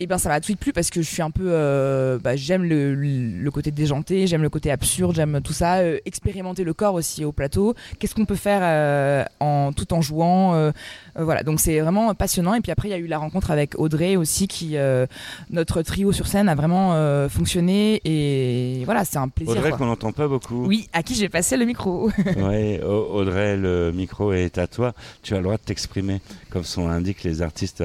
[0.00, 2.18] Et ben ça m'a tout de suite plu parce que je suis un peu, euh,
[2.22, 6.62] bah, j'aime le, le côté déjanté, j'aime le côté absurde, j'aime tout ça, euh, expérimenter
[6.62, 7.74] le corps aussi au plateau.
[7.98, 10.70] Qu'est-ce qu'on peut faire euh, en tout en jouant, euh,
[11.18, 11.42] voilà.
[11.42, 12.54] Donc c'est vraiment passionnant.
[12.54, 15.06] Et puis après il y a eu la rencontre avec Audrey aussi, qui euh,
[15.50, 19.56] notre trio sur scène a vraiment euh, fonctionné et voilà, c'est un plaisir.
[19.56, 20.64] Audrey qu'on n'entend pas beaucoup.
[20.64, 22.10] Oui, à qui j'ai passé le micro.
[22.38, 24.92] Au- Audrey, le micro est à toi.
[25.22, 26.20] Tu as le droit de t'exprimer.
[26.50, 27.82] Comme son l'indique, les artistes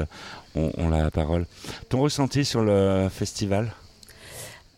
[0.55, 1.45] ont, ont la parole.
[1.89, 3.73] Ton ressenti sur le festival?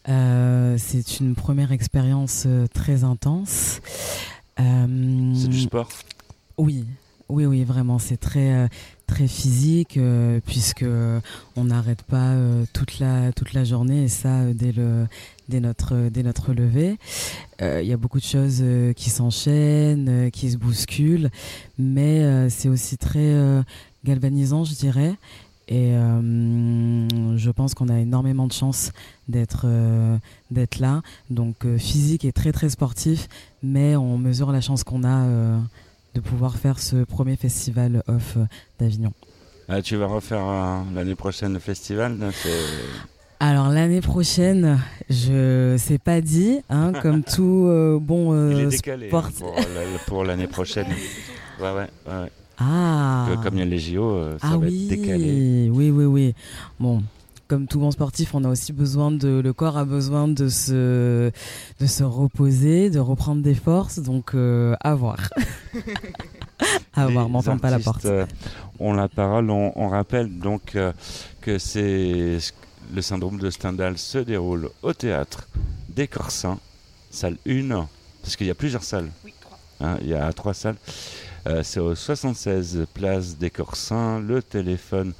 [0.07, 3.81] Euh, c'est une première expérience euh, très intense.
[4.59, 5.89] Euh, C'est du sport?
[6.57, 6.85] Oui,
[7.27, 8.69] oui, oui, vraiment, c'est très,
[9.07, 10.85] très physique euh, puisque
[11.55, 15.07] on n'arrête pas euh, toute la toute la journée et ça euh, dès le
[15.49, 16.97] dès notre dès notre lever.
[17.61, 18.63] Il y a beaucoup de choses
[18.95, 21.29] qui s'enchaînent, qui se bousculent,
[21.77, 23.33] mais c'est aussi très
[24.03, 25.15] galvanisant, je dirais.
[25.67, 28.91] Et euh, je pense qu'on a énormément de chance
[29.27, 30.17] d'être euh,
[30.51, 31.01] d'être là.
[31.29, 33.27] Donc euh, physique et très très sportif,
[33.63, 35.25] mais on mesure la chance qu'on a
[36.13, 38.37] de pouvoir faire ce premier festival off
[38.79, 39.11] d'Avignon.
[39.67, 42.15] Ah, Tu vas refaire euh, l'année prochaine le festival
[43.39, 48.69] Alors l'année prochaine, je sais pas dit, hein, comme tout euh, bon Il est euh,
[48.69, 49.25] décalé sport.
[49.25, 50.87] hein, pour, la- pour l'année prochaine.
[51.57, 52.29] Ouais, ouais, ouais.
[52.57, 53.27] Ah.
[53.29, 55.69] Que Comme il y a les JO, euh, ça ah va oui, être décalé.
[55.71, 56.35] oui, oui, oui.
[56.79, 57.03] Bon,
[57.47, 61.31] comme tout bon sportif, on a aussi besoin de, le corps a besoin de se,
[61.79, 65.17] de se reposer, de reprendre des forces, donc euh, à voir.
[66.95, 68.05] à voir, m'entends pas la porte.
[68.05, 68.25] euh,
[68.79, 69.49] ont la parole.
[69.49, 70.91] On, on rappelle donc euh,
[71.41, 72.37] que c'est
[72.93, 75.47] le syndrome de Stendhal se déroule au théâtre
[75.89, 76.59] des Corsins,
[77.09, 77.87] salle 1,
[78.21, 79.11] parce qu'il y a plusieurs salles.
[79.81, 80.77] Hein, il y a trois salles.
[81.47, 84.19] Euh, c'est au 76 place des Corsins.
[84.19, 85.13] Le téléphone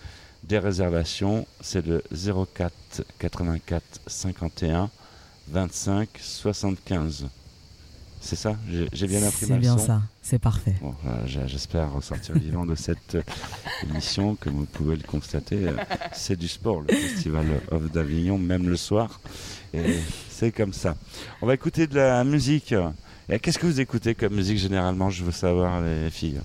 [0.44, 4.90] des réservations, c'est le 04 84 51
[5.48, 7.28] 25 75.
[8.20, 8.56] C'est ça?
[8.92, 10.74] J'ai bien appris C'est bien ça, c'est parfait.
[10.82, 10.96] Bon,
[11.28, 13.22] J'espère ressortir vivant de cette euh,
[13.84, 14.36] émission.
[14.36, 15.78] Comme vous pouvez le constater, euh,
[16.12, 19.20] c'est du sport, le Festival Off d'Avignon, même le soir.
[19.76, 20.96] Et c'est comme ça.
[21.44, 22.74] On va écouter de la musique.
[23.30, 26.40] Et Qu'est-ce que vous écoutez comme musique généralement Je veux savoir, les filles.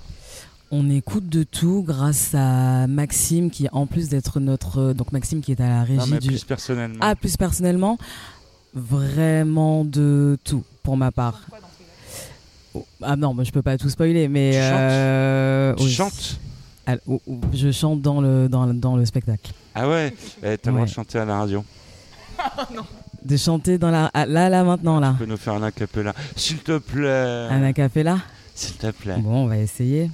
[0.71, 5.51] On écoute de tout grâce à Maxime qui, en plus d'être notre, donc Maxime qui
[5.53, 6.99] est à la Non, régie mais du, plus personnellement.
[7.01, 7.99] Ah, plus personnellement,
[8.73, 11.41] vraiment de tout pour ma part.
[12.73, 15.91] Oh, Ah non, moi je peux pas tout spoiler, mais Tu chantes euh, Tu oui.
[15.93, 16.41] chantes
[16.87, 19.53] Ah, oh, oh, je chante dans le dans, le- dans le spectacle.
[19.75, 20.15] Ah ouais
[20.45, 21.65] Eh, T'as le droit de chanter à la radio.
[23.25, 25.13] De chanter dans la là là maintenant là.
[25.13, 27.49] Tu peux nous faire un acapella S'il te plaît.
[27.51, 28.19] Un acapella.
[28.55, 29.17] S'il te plaît.
[29.19, 30.11] Bon, on va essayer.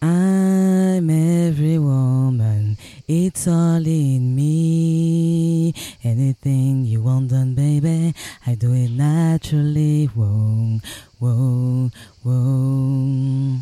[0.00, 2.76] I'm every woman,
[3.08, 5.74] it's all in me.
[6.04, 8.14] Anything you want done, baby,
[8.46, 10.06] I do it naturally.
[10.14, 10.78] Whoa,
[11.18, 11.90] whoa,
[12.22, 13.58] whoa,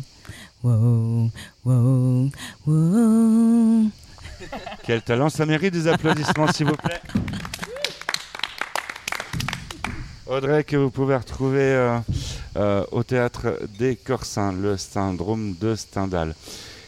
[0.61, 1.31] whoa,
[1.63, 2.29] whoa,
[2.65, 3.91] whoa.
[4.83, 7.01] Quel talent, ça mérite des applaudissements, s'il vous plaît.
[10.29, 11.97] Audrey, que vous pouvez retrouver euh,
[12.57, 16.35] euh, au théâtre des Corsins, le syndrome de Stendhal.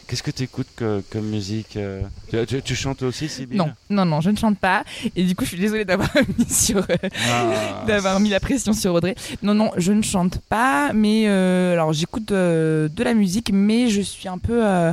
[0.06, 0.66] Qu'est-ce que tu écoutes
[1.12, 3.56] comme musique euh tu, tu- tu chantes aussi, Sybille?
[3.58, 4.82] Non, non, non, je ne chante pas.
[5.14, 6.96] Et du coup, je suis désolée d'avoir mis sur, euh,
[7.30, 9.14] Ah, d'avoir mis la pression sur Audrey.
[9.42, 13.88] Non, non, je ne chante pas, mais euh, alors j'écoute euh, de la musique, mais
[13.88, 14.66] je suis un peu.
[14.66, 14.92] euh,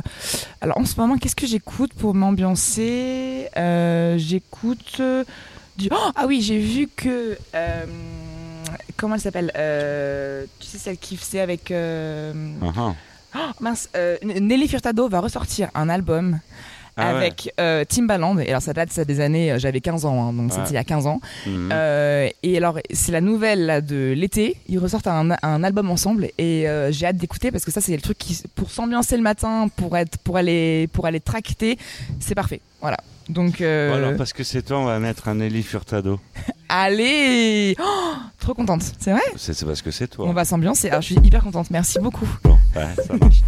[0.60, 3.48] alors en ce moment, qu'est-ce que j'écoute pour m'ambiancer?
[3.56, 5.24] Euh, J'écoute euh,
[5.76, 5.88] du.
[5.90, 7.36] Oh, ah oui, j'ai vu que.
[8.98, 11.70] Comment elle s'appelle Euh, Tu sais, celle qui faisait avec.
[11.70, 12.32] euh,
[12.62, 12.94] ah, ah.
[13.36, 16.40] oh, mince, euh, Nelly Furtado va ressortir un album.
[17.00, 17.16] Ah ouais.
[17.18, 20.32] avec euh, Timbaland, et alors ça date ça des années, euh, j'avais 15 ans, hein,
[20.32, 21.20] donc c'était il y a 15 ans.
[21.46, 21.70] Mhm.
[21.72, 24.56] Euh, et alors, c'est la nouvelle là, de l'été.
[24.68, 28.02] Ils ressortent un, un album ensemble et j'ai hâte d'écouter parce que ça, c'est le
[28.02, 31.78] truc qui, pour s'ambiancer le matin, pour être, pour aller, pour aller tracter,
[32.18, 32.60] c'est parfait.
[32.80, 32.96] Voilà.
[33.28, 36.18] Donc, euh, Bon, alors, parce que c'est toi, on va mettre un Eli Furtado.
[36.68, 40.26] allez Oh, Trop contente, c'est vrai C'est c'est parce que c'est toi.
[40.26, 40.88] On va s'ambiancer.
[40.88, 41.70] Alors, je suis hyper contente.
[41.70, 42.28] Merci beaucoup.
[42.44, 43.40] Bon, ouais, ça marche.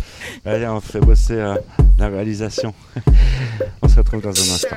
[0.45, 1.57] Allez, on fait bosser euh,
[1.99, 2.75] la réalisation.
[3.83, 4.77] on se retrouve dans un instant.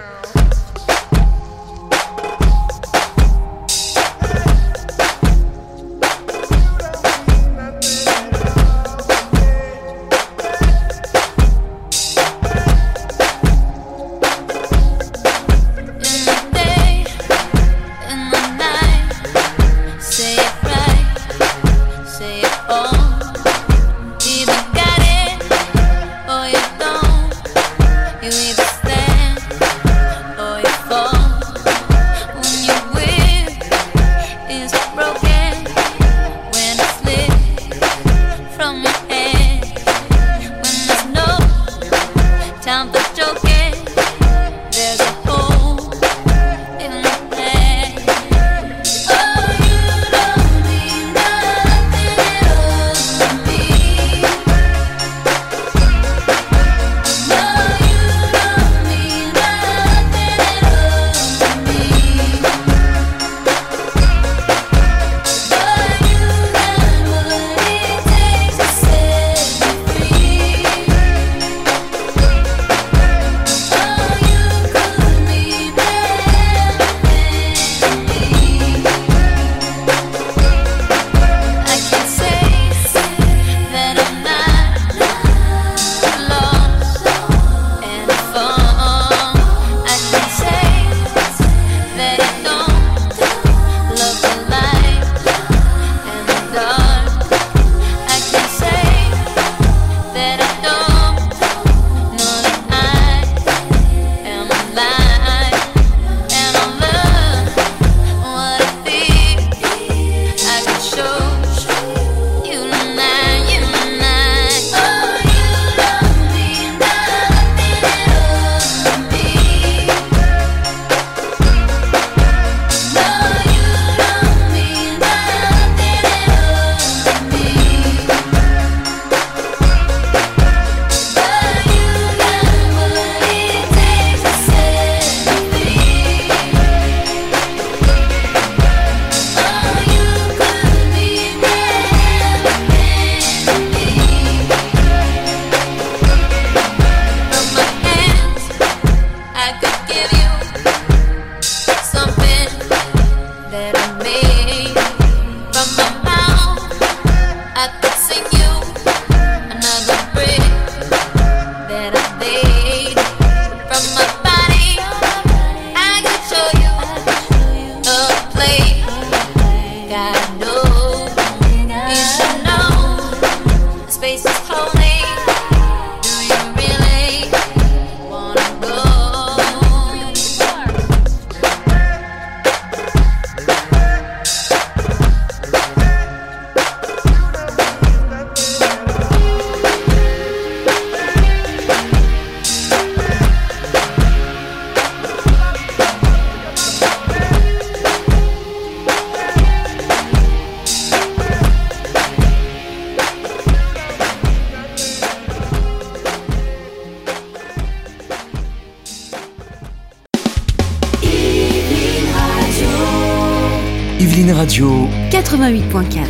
[215.44, 216.06] 88.4.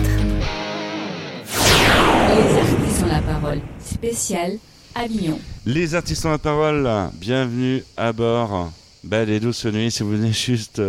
[2.29, 3.61] Les artistes ont la parole.
[3.83, 4.51] Spécial
[4.93, 5.39] Avignon.
[5.65, 8.71] Les artistes ont la parole, bienvenue à bord.
[9.03, 10.79] Belle et douce nuit si vous venez juste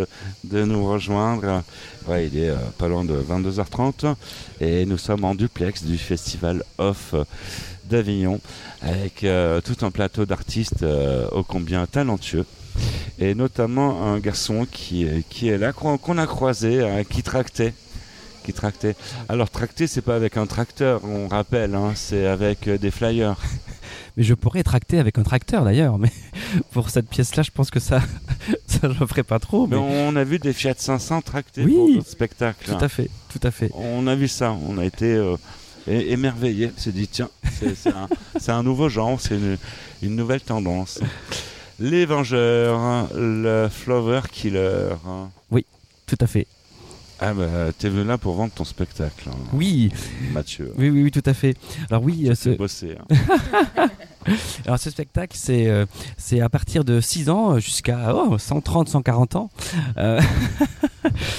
[0.43, 1.63] de nous rejoindre.
[2.07, 4.13] Ouais, il est euh, pas loin de 22h30
[4.61, 7.15] et nous sommes en duplex du festival Off
[7.85, 8.39] d'Avignon
[8.83, 12.45] avec euh, tout un plateau d'artistes euh, ô combien talentueux
[13.17, 17.23] et notamment un garçon qui, est- qui est là, qu'on qu'on a croisé, hein, qui
[17.23, 17.73] tractait.
[18.45, 18.95] Qui tractait.
[19.27, 23.35] Alors tracter, c'est pas avec un tracteur, on rappelle, hein, c'est avec euh, des flyers.
[24.17, 26.11] Mais je pourrais tracter avec un tracteur d'ailleurs, mais
[26.71, 27.99] pour cette pièce-là, je pense que ça,
[28.67, 29.67] ça je le ferai pas trop.
[29.67, 32.65] Mais Mais on a vu des Fiat 500 tractés Oui, pour notre spectacle.
[32.65, 33.71] tout à fait, tout à fait.
[33.73, 35.35] On a vu ça, on a été euh,
[35.87, 36.71] émerveillés.
[36.75, 37.29] On s'est dit, tiens,
[38.39, 39.57] c'est un, nouveau genre, c'est une,
[40.01, 40.99] une nouvelle tendance.
[41.79, 44.95] Les Vengeurs, le Flower Killer.
[46.05, 46.47] Tout à fait.
[47.19, 47.45] Ah bah,
[47.77, 49.91] t'es venu là pour vendre ton spectacle, hein, Oui,
[50.33, 50.73] Mathieu.
[50.77, 51.55] oui, oui, oui, tout à fait.
[51.89, 52.97] Alors oui, euh, ce, bossé.
[52.99, 53.87] hein.
[54.65, 55.85] alors ce spectacle, c'est euh,
[56.17, 59.49] c'est à partir de 6 ans jusqu'à oh, 130, 140 ans.
[59.97, 60.19] Euh,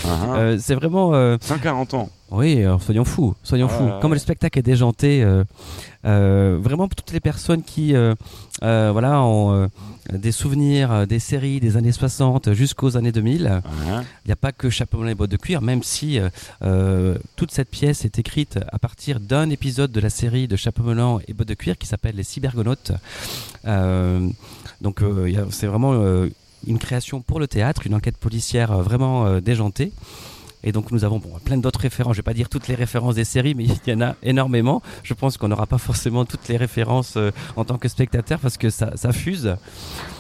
[0.05, 0.37] Ah, ah.
[0.37, 2.09] euh, c'est vraiment euh, 140 ans.
[2.31, 3.85] Oui, alors soyons fous, soyons Ouais, fous.
[3.85, 3.99] ouais.
[4.01, 5.45] Comme le spectacle est déjanté, euh, euh,
[6.07, 8.15] vraiment pour toutes les personnes qui, euh,
[8.63, 9.67] euh, voilà, ont euh,
[10.13, 13.47] des souvenirs euh, des séries des années 60 jusqu'aux années 2000.
[13.47, 16.29] Hein Il n'y a pas que Chapeau melon et bottes de cuir, même si euh,
[16.63, 20.83] euh, toute cette pièce est écrite à partir d'un épisode de la série de Chapeau
[20.83, 22.93] melon et bottes de cuir qui s'appelle Les Cybergonautes.
[23.67, 24.29] Euh,
[24.81, 26.29] donc euh, c'est vraiment euh,
[26.67, 29.93] une création pour le théâtre, une enquête policière euh, vraiment euh, déjantée.
[30.65, 32.15] Et donc nous avons bon, plein d'autres références.
[32.15, 34.83] Je vais pas dire toutes les références des séries, mais il y en a énormément.
[35.03, 38.57] Je pense qu'on n'aura pas forcément toutes les références euh, en tant que spectateur parce
[38.57, 39.57] que ça fuse.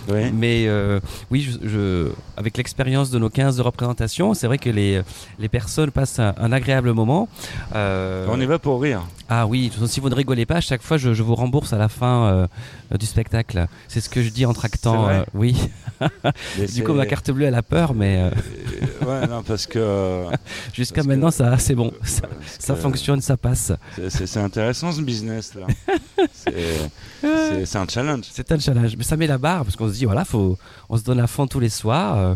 [0.09, 0.31] Oui.
[0.33, 4.71] Mais euh, oui, je, je- avec l'expérience de nos 15 de représentation, c'est vrai que
[4.71, 5.03] les,
[5.38, 7.29] les personnes passent un, un agréable moment.
[7.75, 9.03] Euh, On y va pour rire.
[9.29, 11.79] ah oui, si vous ne rigolez pas, à chaque fois, je, je vous rembourse à
[11.79, 12.47] la fin euh,
[12.99, 13.66] du spectacle.
[13.88, 15.09] C'est ce que je dis en tractant.
[15.35, 15.57] Oui.
[16.75, 18.31] Du coup, ma carte bleue, elle a peur, mais
[19.07, 20.27] ouais, non, parce que.
[20.75, 21.90] jusqu'à que- maintenant, ça, c'est bon.
[22.05, 23.73] Ça, parce ça que fonctionne, ça passe.
[24.11, 25.66] c'est- intéressant ce business là.
[27.64, 28.25] C'est un challenge.
[28.31, 28.95] C'est un challenge.
[28.97, 31.27] Mais ça met la barre parce qu'on se dit, voilà, faut, on se donne à
[31.27, 32.35] fond tous les soirs, euh,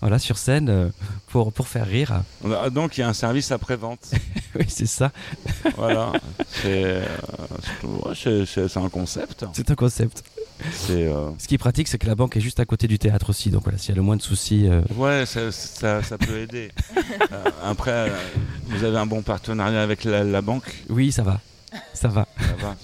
[0.00, 0.88] voilà, sur scène, euh,
[1.28, 2.22] pour, pour faire rire.
[2.72, 4.10] Donc il y a un service après-vente.
[4.54, 5.10] oui, c'est ça.
[5.76, 6.12] voilà.
[6.62, 9.44] C'est euh, c'est- un concept.
[9.52, 10.22] C'est un concept.
[10.90, 13.28] Euh, Ce qui est pratique, c'est que la banque est juste à côté du théâtre
[13.30, 13.50] aussi.
[13.50, 14.66] Donc voilà, s'il y a le moins de soucis.
[14.68, 16.70] euh, Ouais, ça, ça, ça peut aider.
[17.32, 18.10] Euh, après,
[18.66, 20.84] vous avez un bon partenariat avec la, la banque?
[20.88, 21.40] Oui, ça va.
[21.92, 22.26] Ça va.
[22.38, 22.76] Ça va.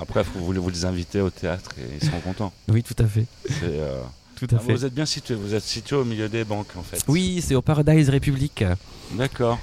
[0.00, 2.52] Après, vous voulez vous les inviter au théâtre et ils seront contents.
[2.68, 3.26] Oui, tout à fait.
[3.62, 4.02] Euh,
[4.36, 4.72] Tout à ah, fait.
[4.74, 5.34] vous êtes bien situé.
[5.34, 7.00] Vous êtes situé au milieu des banques en fait.
[7.08, 8.64] Oui, c'est au Paradise République.
[9.12, 9.58] D'accord.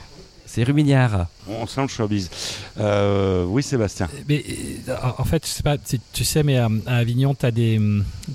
[0.46, 1.28] C'est rue Mignard.
[1.48, 2.30] On sent le showbiz.
[2.78, 4.10] Euh, oui, Sébastien.
[4.28, 4.44] Mais
[4.90, 7.52] euh, en fait, je sais pas, tu, tu sais, mais à, à Avignon, tu as,
[7.52, 7.80] des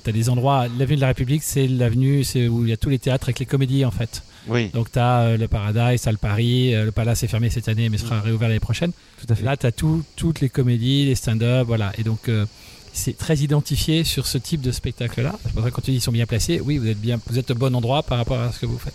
[0.03, 0.67] t'as des endroits.
[0.79, 3.39] L'avenue de la République, c'est l'avenue c'est où il y a tous les théâtres avec
[3.39, 4.23] les comédies, en fait.
[4.49, 4.69] Oui.
[4.69, 6.75] Donc, tu as le Paradise, as le Paris.
[6.75, 8.93] euh, le Palace est fermé cette année, mais sera réouvert l'année prochaine.
[9.21, 9.45] Tout à fait.
[9.45, 11.93] Là, tu as toutes les comédies, les stand-up, voilà.
[11.99, 12.47] Et donc, euh,
[12.93, 15.39] c'est très identifié sur ce type de spectacle-là.
[15.45, 17.19] C'est pour ça que quand tu dis qu'ils sont bien placés, oui, vous êtes, bien,
[17.27, 18.95] vous êtes au bon endroit par rapport à ce que vous faites.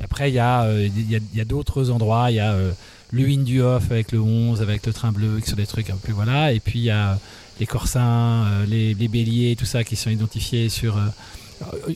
[0.00, 2.30] Et après, il y a, euh, y a, il y a d'autres endroits.
[2.30, 2.72] Il y a euh,
[3.12, 5.90] le Wind du Off avec le 11, avec le train bleu, qui sont des trucs
[5.90, 6.52] un peu voilà.
[6.52, 7.18] Et puis, il y a
[7.58, 11.06] les Corsins, euh, les, les Béliers, tout ça qui sont identifiés sur euh,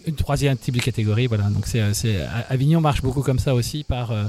[0.06, 1.26] une troisième type de catégorie.
[1.26, 1.44] Voilà.
[1.44, 4.24] Donc, c'est, euh, c'est, Avignon marche beaucoup comme ça aussi par euh,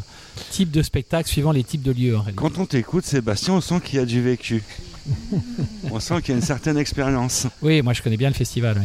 [0.52, 2.16] type de spectacle suivant les types de lieux.
[2.16, 2.42] En réalité.
[2.42, 4.64] Quand on t'écoute, Sébastien, on sent qu'il y a du vécu.
[5.92, 7.48] on sent qu'il y a une certaine expérience.
[7.62, 8.82] Oui, moi je connais bien le festival.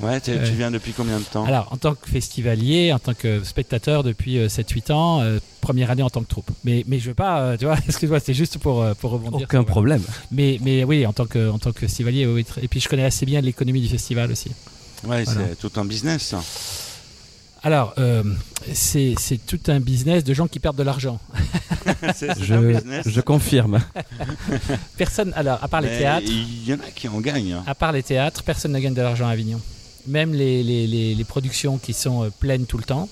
[0.00, 0.20] oui, ouais.
[0.20, 1.44] Tu viens depuis combien de temps?
[1.44, 5.90] Alors, en tant que festivalier, en tant que spectateur depuis euh, 7-8 ans, euh, première
[5.90, 6.50] année en tant que troupe.
[6.64, 9.46] Mais, mais je veux pas, euh, tu vois, excuse-moi, c'est juste pour, euh, pour rebondir.
[9.48, 10.02] Aucun problème.
[10.30, 13.04] Mais, mais oui, en tant que, en tant que festivalier, oui, Et puis je connais
[13.04, 14.52] assez bien l'économie du festival aussi.
[15.04, 15.40] Ouais, Voilà.
[15.50, 16.22] c'est tout un business.
[16.22, 16.42] ça.
[17.62, 18.22] Alors, euh,
[18.74, 19.14] c'est
[19.46, 21.18] tout un business de gens qui perdent de l'argent.
[22.40, 23.80] Je, je confirme.
[24.96, 27.52] Personne, alors, à part les Mais théâtres, Il y en a qui en gagnent.
[27.54, 27.64] hein.
[27.66, 29.60] à part les théâtres, personne ne gagne de l'argent à Avignon.
[30.06, 33.08] Même les, les, les, les productions qui sont euh, pleines tout le temps.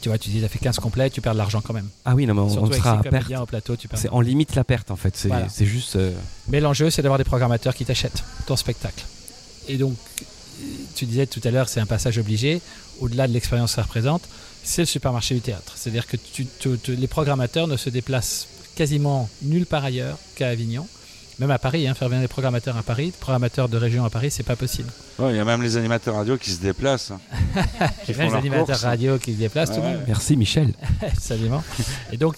[0.00, 1.88] Tu vois, tu dis, ça fait 15 complets, tu perds de l'argent quand même.
[2.04, 3.32] Ah oui, non, mais on, Surtout on sera à perte.
[3.40, 3.98] au plateau, tu perds.
[3.98, 5.16] C'est, on limite la perte en fait.
[5.16, 5.48] C'est, Voilà.
[5.48, 5.96] c'est juste.
[5.96, 6.12] euh,
[6.48, 9.04] Mais l'enjeu, c'est d'avoir des programmateurs qui t'achètent ton spectacle.
[9.68, 9.96] Et donc,
[10.94, 12.60] tu disais tout à l'heure, c'est un passage obligé.
[13.00, 14.22] Au-delà de l'expérience que ça représente,
[14.64, 15.72] c'est le supermarché du théâtre.
[15.76, 20.48] C'est-à-dire que tu- tu- tu- les programmateurs ne se déplacent quasiment nulle part ailleurs qu'à
[20.48, 20.86] Avignon.
[21.38, 24.10] Même à Paris, hein, faire venir des programmateurs à Paris, des programmateurs de région à
[24.10, 24.88] Paris, c'est pas possible.
[25.18, 27.10] Ouais, Il y a même les animateurs radio qui se déplacent.
[27.10, 27.20] hein.
[28.06, 29.92] qui Même les animateurs radio qui se déplacent, tout le Ouais.
[29.96, 30.04] monde.
[30.08, 30.72] Merci Michel.
[31.02, 31.62] Absolument.
[32.10, 32.36] Et donc,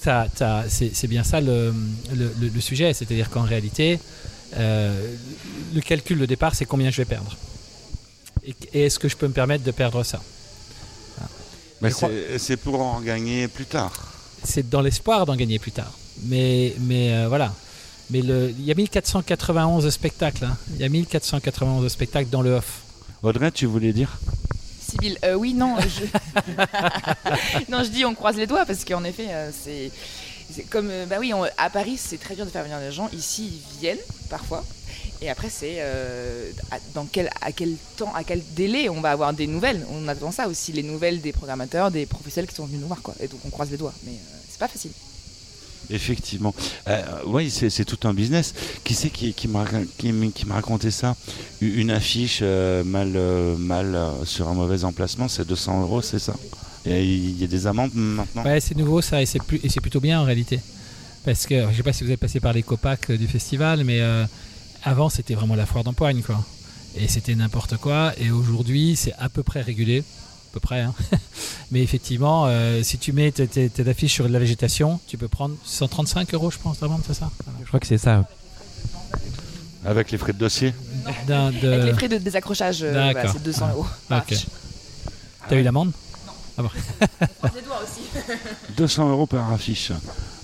[0.68, 1.72] c'est c'est bien ça le,
[2.12, 2.92] le- le- le sujet.
[2.92, 4.00] C'est-à-dire qu'en réalité,
[4.57, 5.14] euh,
[5.74, 7.37] le calcul de départ, c'est combien je vais perdre.
[8.48, 10.20] Et, et est-ce que je peux me permettre de perdre ça
[11.92, 12.08] crois-
[12.38, 13.92] c'est- pour en gagner plus tard.
[14.42, 15.92] C'est dans l'espoir d'en gagner plus tard.
[16.24, 17.52] Mais, mais euh, voilà.
[18.11, 20.44] Mais le- il y a 1491 spectacles.
[20.44, 20.56] hein.
[20.74, 22.80] Il y a 1491 spectacles dans le off.
[23.22, 24.18] Audrey, tu voulais dire?
[24.80, 26.04] Sibyl, euh, oui, non, je...
[27.70, 29.90] non, je dis on croise les doigts parce qu'en effet, euh, c'est
[30.50, 32.90] c'est comme, euh, bah oui, on- à Paris, c'est très dur de faire venir des
[32.90, 33.11] gens.
[33.12, 33.98] Ici, ils viennent
[34.30, 34.64] parfois.
[35.20, 39.11] Et après, c'est euh, à- dans quel, à quel temps, à quel délai on va
[39.11, 39.85] avoir des nouvelles?
[39.92, 43.02] On attend ça aussi, les nouvelles des programmateurs, des professionnels qui sont venus nous voir.
[43.02, 43.14] Quoi.
[43.20, 43.94] Et donc, on croise les doigts.
[44.04, 44.92] Mais euh, c'est pas facile.
[45.90, 46.54] Effectivement.
[46.88, 48.54] Euh, oui, c'est tout un business.
[48.85, 49.64] Qui c'est qui, qui m'a
[49.96, 50.12] qui,
[50.50, 51.16] raconté ça?
[51.61, 56.18] Une affiche euh, mal, euh, mal euh, sur un mauvais emplacement, c'est 200 euros, c'est
[56.18, 56.35] ça?
[56.87, 58.44] Il y, a- des amendes maintenant?
[58.44, 59.40] Ouais, c'est nouveau ça et c'est
[59.81, 60.60] plutôt bien en réalité.
[61.25, 64.00] Parce que je sais pas si vous êtes passé par les copacs du festival, mais
[64.00, 64.25] euh,
[64.85, 66.44] avant c'était vraiment la foire d'empoigne quoi.
[66.96, 68.12] Et c'était n'importe quoi.
[68.18, 70.81] Et aujourd'hui c'est à peu près régulé, à peu près.
[70.81, 70.94] hein.
[71.70, 75.54] mais effectivement, euh, si tu mets tes, affiches sur de la végétation, tu peux prendre
[75.64, 77.31] 135 euros, je pense, d'amende, c'est ça?
[77.62, 78.24] Je crois que c'est ça.
[79.85, 80.74] Avec les frais de dossier.
[81.26, 81.33] De-
[81.72, 83.87] Avec les frais de désaccrochage, euh, c'est 200 euros.
[84.08, 84.33] par Ok.
[84.33, 84.46] affiche.
[85.48, 85.92] T'as eu l'amende?
[86.59, 86.71] Ah bon.
[87.54, 88.00] Les doigts aussi.
[88.77, 89.92] 200 euros par affiche.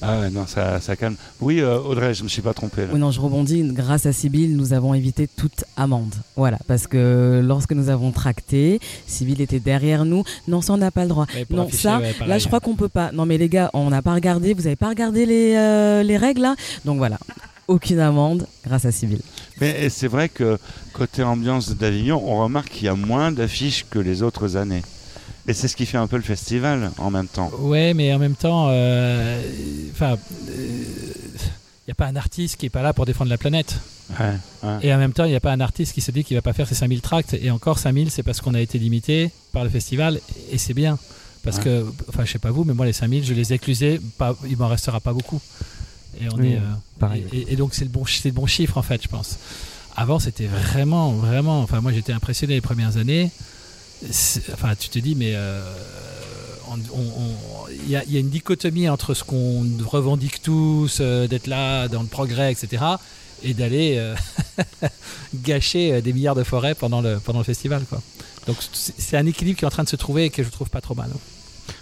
[0.00, 1.16] Ah ouais, non, ça, ça calme.
[1.40, 2.82] Oui, euh, Audrey, je me suis pas trompé.
[2.82, 2.88] Là.
[2.92, 3.62] Oui, non, je rebondis.
[3.72, 6.14] Grâce à Sibyl, nous avons évité toute amende.
[6.36, 10.22] Voilà, parce que lorsque nous avons tracté, Sibyl était derrière nous.
[10.46, 11.26] Non, ça, on n'a pas le droit.
[11.34, 13.10] Ouais, non, afficher, ça, ouais, là, je crois qu'on peut pas.
[13.12, 14.54] Non, mais les gars, on n'a pas regardé.
[14.54, 16.54] Vous n'avez pas regardé les, euh, les règles, là?
[16.84, 17.18] Donc voilà,
[17.66, 19.20] aucune amende grâce à Sibyl.
[19.60, 20.58] Mais c'est vrai que
[20.92, 24.82] côté ambiance d'Avignon, on remarque qu'il y a moins d'affiches que les autres années.
[25.46, 27.50] Et c'est ce qui fait un peu le festival en même temps.
[27.58, 29.42] Ouais, mais en même temps, euh,
[29.92, 30.16] enfin,
[30.48, 33.76] il n'y a pas un artiste qui est pas là pour défendre la planète.
[34.18, 34.32] Ouais,
[34.62, 34.78] ouais.
[34.82, 36.42] Et en même temps, il n'y a pas un artiste qui se dit qu'il va
[36.42, 37.34] pas faire ses 5000 tracts.
[37.34, 40.20] Et encore 5000, c'est parce qu'on a été limité par le festival.
[40.50, 40.98] Et c'est bien.
[41.42, 41.64] Parce Ouais.
[41.64, 44.00] que, enfin, je sais pas vous, mais moi, les 5000, je les ai éclusés.
[44.16, 45.40] Pas, il m'en restera pas beaucoup.
[46.20, 46.60] Et, on Oui, est, euh,
[46.98, 47.26] pareil.
[47.34, 49.38] et, et donc, c'est le, bon, c'est le bon chiffre, en fait, je pense.
[49.94, 51.60] Avant, c'était vraiment, vraiment.
[51.60, 53.30] Enfin, moi, j'étais impressionné les premières années.
[54.52, 55.32] Enfin, tu te dis, mais.
[55.34, 55.62] euh,
[57.84, 61.46] Il y, a- il y a une dichotomie entre ce qu'on revendique tous, euh, d'être
[61.46, 62.82] là dans le progrès, etc.,
[63.42, 64.14] et d'aller euh,
[65.34, 67.84] gâcher des milliards de forêts pendant le, pendant le festival.
[67.88, 68.00] Quoi.
[68.46, 70.70] Donc c'est un équilibre qui est en train de se trouver et que je trouve
[70.70, 71.10] pas trop mal.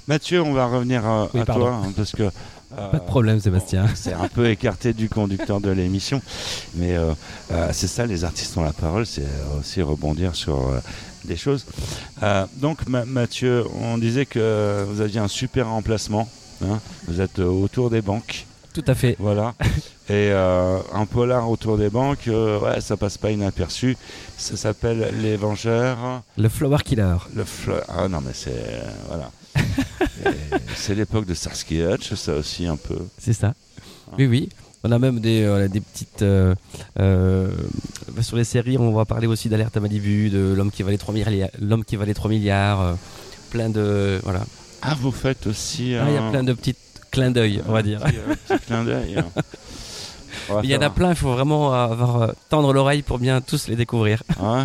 [0.08, 1.66] Mathieu, on va revenir euh, Oui, à pardon.
[1.66, 2.24] toi, hein, parce que...
[2.24, 2.30] euh,
[2.90, 3.86] Pas de problème, Sébastien.
[3.94, 6.20] C'est un peu écarté du conducteur de l'émission,
[6.74, 7.12] mais euh,
[7.52, 9.26] euh, c'est ça, les artistes ont la parole, c'est
[9.58, 10.80] aussi rebondir sur euh,
[11.24, 11.66] des choses.
[12.22, 16.28] Euh, donc Ma- Mathieu, on disait que vous aviez un super emplacement,
[16.64, 16.78] hein.
[17.08, 19.16] vous êtes euh, autour des banques, Tout à fait.
[19.18, 19.54] voilà,
[20.08, 23.96] et euh, un polar autour des banques, euh, ouais, ça passe pas inaperçu,
[24.36, 26.22] ça s'appelle Les Vengeurs.
[26.36, 27.16] Le Flower Killer.
[27.34, 27.84] Le fleur.
[27.88, 28.82] Ah non, mais c'est.
[29.08, 29.30] voilà.
[30.76, 32.98] C'est l'époque de Starsky Hutch, ça aussi un peu.
[33.18, 33.54] C'est ça.
[34.18, 34.48] Oui, oui.
[34.84, 36.22] On a même des, euh, des petites.
[36.22, 36.54] euh,
[36.98, 37.48] euh,
[38.20, 41.14] sur les séries, on va parler aussi d'Alerte à Malibu, de L'homme qui valait 3
[41.14, 41.48] milliards.
[41.60, 42.96] L'homme qui valait 3 milliards.
[43.50, 44.20] plein de.
[44.24, 44.40] Voilà.
[44.82, 45.94] Ah, vous faites aussi.
[45.94, 46.74] Ah, Il y a plein de petits
[47.10, 48.00] clins d'œil, on va dire.
[48.00, 48.16] petit-
[48.50, 49.22] un petit clin d'œil.
[50.48, 53.40] On va Il y en a plein, il faut vraiment avoir, tendre l'oreille pour bien
[53.42, 54.22] tous les découvrir.
[54.40, 54.62] Ouais.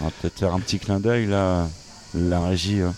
[0.00, 1.68] On va peut-être faire un petit clin d'œil là,
[2.14, 2.80] la régie.
[2.80, 2.94] hein.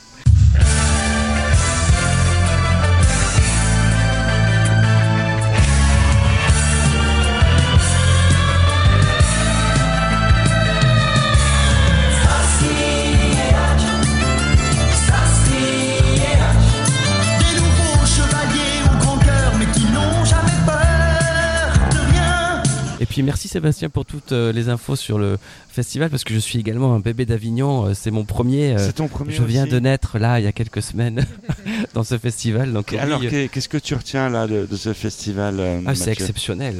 [23.14, 25.38] Puis merci Sébastien pour toutes euh, les infos sur le
[25.70, 27.86] festival parce que je suis également un bébé d'Avignon.
[27.86, 28.72] euh, C'est mon premier.
[28.74, 29.32] euh, C'est ton premier.
[29.32, 31.24] je viens aussi de naître là il y a quelques semaines
[31.94, 32.72] dans ce festival.
[32.72, 36.74] Donc Alors, qu'est- qu'est-ce que tu retiens là de, de ce festival ah, c'est exceptionnel.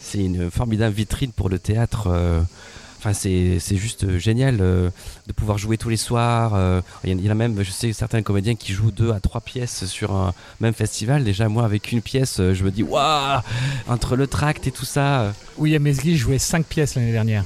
[0.00, 2.08] C'est une formidable vitrine pour le théâtre.
[3.04, 4.88] Enfin, c'est c'est juste euh, génial euh,
[5.26, 6.52] de pouvoir jouer tous les soirs.
[6.54, 8.92] euh, Il y en- il y en a même, je sais, certains comédiens qui jouent
[8.92, 11.22] deux à trois pièces sur un même festival.
[11.22, 13.42] Déjà, moi, avec une pièce, je me dis, waouh
[13.88, 17.44] Entre le tract et tout ça, William Mesguich jouait 5 pièces l'année dernière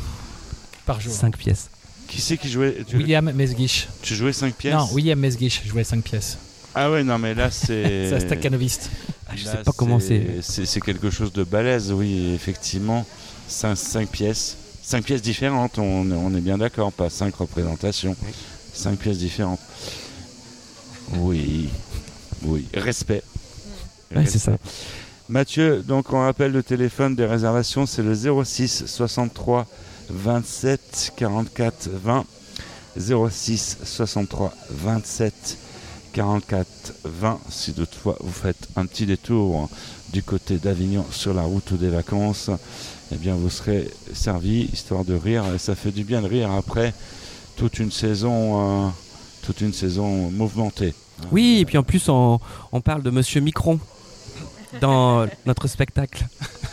[0.86, 1.12] par jour.
[1.12, 1.70] cinq pièces.
[2.06, 2.84] Qui c'est qui jouait?
[2.86, 3.88] Tu, William Mesguich.
[4.00, 4.74] tu jouais 5 pièces?
[4.74, 6.38] Non, William Mesguich jouait 5 pièces.
[6.72, 7.82] Ah ouais, non, mais là c'est.
[8.10, 8.90] C'est un staccanoviste.
[9.28, 10.36] Ah, je Là, sais pas comment c'est.
[10.40, 13.04] C'est c'est quelque chose de balèze, oui, effectivement.
[13.48, 14.56] 5, pièces.
[14.88, 18.16] 5 pièces différentes, on, on est bien d'accord, pas 5 représentations.
[18.72, 19.60] 5 pièces différentes.
[21.18, 21.68] Oui,
[22.44, 23.22] oui, respect.
[24.16, 24.56] Ouais, c'est ça.
[25.28, 29.66] Mathieu, donc on rappelle le téléphone des réservations, c'est le 06 63
[30.08, 32.24] 27 44 20.
[32.98, 35.58] 06 63 27
[36.14, 39.68] 44 20 si toutefois vous faites un petit détour
[40.14, 42.50] du côté d'Avignon sur la route des vacances
[43.12, 45.44] eh bien vous serez servi histoire de rire.
[45.54, 46.92] Et ça fait du bien de rire après
[47.56, 48.88] toute une saison euh,
[49.42, 50.94] toute une saison mouvementée.
[51.32, 52.38] Oui, et puis en plus, on,
[52.70, 53.80] on parle de Monsieur Micron
[54.80, 56.26] dans notre spectacle.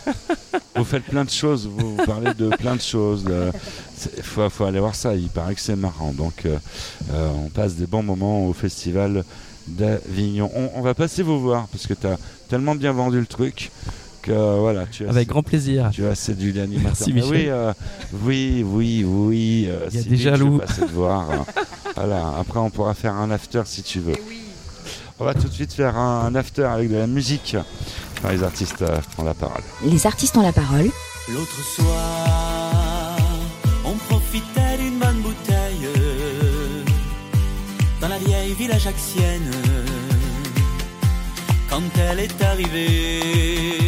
[0.75, 3.25] vous faites plein de choses vous, vous parlez de plein de choses
[4.17, 6.11] il faut, faut aller voir ça il paraît que c'est marrant.
[6.11, 6.57] Donc euh,
[7.11, 9.23] euh, on passe des bons moments au festival
[9.67, 10.51] d'Avignon.
[10.53, 12.17] On, on va passer vous voir parce que tu as
[12.49, 13.71] tellement bien vendu le truc
[14.26, 15.89] que voilà tu as Avec grand plaisir.
[15.93, 16.91] Tu as séduit l'animateur.
[16.97, 17.30] Merci, Michel.
[17.32, 17.73] Oui, euh,
[18.23, 19.67] oui, oui, oui.
[19.69, 20.59] euh, Il y a des jaloux.
[20.67, 21.30] Je vais te voir.
[21.32, 21.45] hein.
[21.95, 22.34] voilà.
[22.39, 24.15] Après, on pourra faire un after si tu veux.
[25.19, 27.55] On va tout de suite faire un, un after avec de la musique
[28.21, 29.61] quand les artistes euh, ont la parole.
[29.86, 30.89] Les artistes ont la parole.
[31.34, 33.17] L'autre soir,
[33.86, 35.88] on profitait d'une bonne bouteille
[38.01, 39.49] dans la vieille ville ajaxienne.
[41.69, 43.84] Quand elle est arrivée,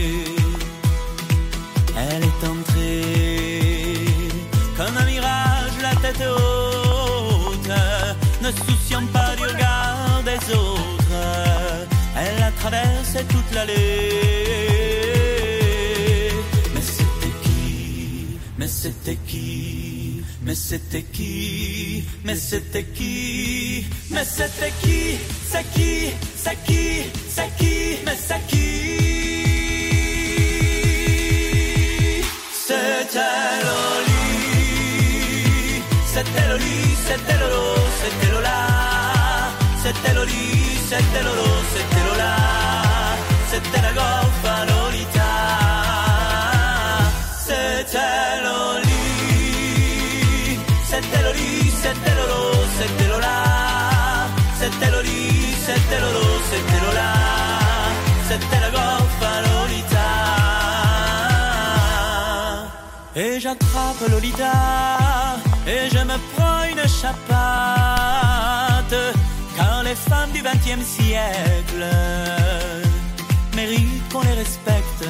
[13.25, 13.73] toute l'allée.
[16.73, 18.39] Mais c'était qui?
[18.57, 20.21] Mais c'était qui?
[20.43, 22.03] Mais c'était qui?
[22.23, 23.85] Mais c'était qui?
[24.11, 25.17] Mais c'était qui?
[25.51, 26.09] C'est qui?
[26.35, 27.03] C'est qui?
[27.29, 27.97] C'est qui?
[28.05, 28.67] Mais c'est qui?
[32.67, 33.19] C'était
[33.65, 34.23] Loli.
[36.13, 37.65] C'était Loli C'était Lolo
[38.01, 38.59] C'était Lola.
[39.83, 40.45] C'était Loli
[40.89, 42.46] C'était Lolo C'était Lola
[63.19, 64.53] Et j'attrape Lolita.
[65.65, 67.25] Et je me prends une chapate.
[69.55, 71.83] Car les femmes du XXe siècle
[73.55, 75.03] Méritent qu'on les respecte.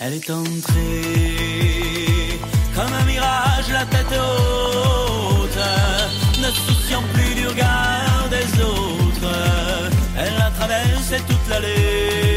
[0.00, 0.78] Elle est entrée
[2.74, 5.62] Comme un mirage la tête haute.
[6.42, 9.34] Ne souciant plus du regard des autres.
[10.14, 12.27] Elle a traversé toute l'allée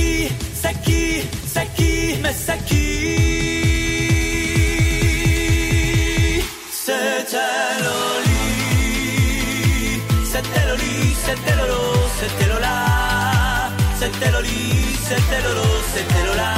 [0.00, 0.28] qui
[0.62, 2.86] C'est qui C'est qui Mais c'est qui
[6.84, 8.44] C'était Loli
[10.24, 11.82] C'était Loli C'était Lolo
[12.20, 12.76] C'était Lola
[14.00, 14.62] C'était Loli
[15.08, 16.55] C'était Lolo C'était Lola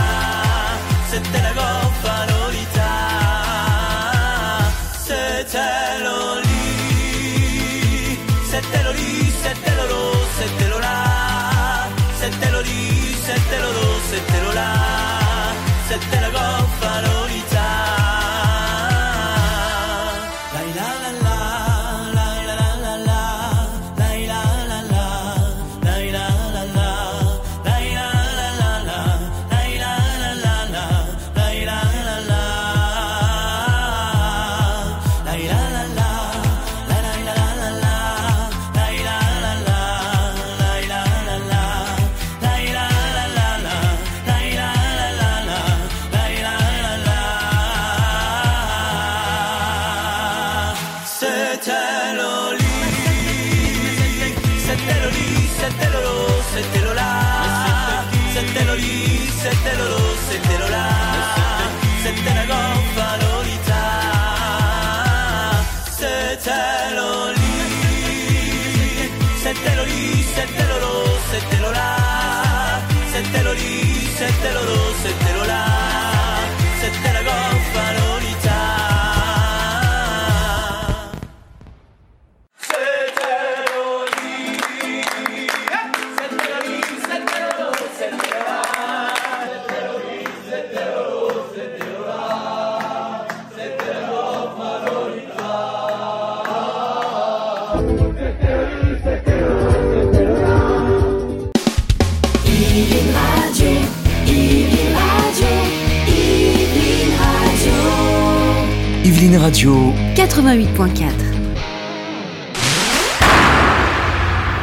[109.29, 109.35] Radio.
[109.35, 111.13] Yveline Radio, 88.4.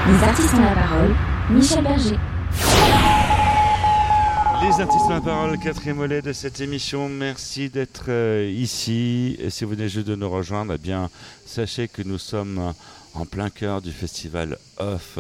[0.07, 1.15] Les artistes ont la parole.
[1.51, 2.17] Michel Berger.
[4.61, 7.09] Les artistes ont la parole, quatrième volet de cette émission.
[7.09, 9.35] Merci d'être euh, ici.
[9.39, 11.09] Et si vous venez juste de nous rejoindre, eh bien,
[11.45, 12.73] sachez que nous sommes
[13.13, 15.19] en plein cœur du festival Off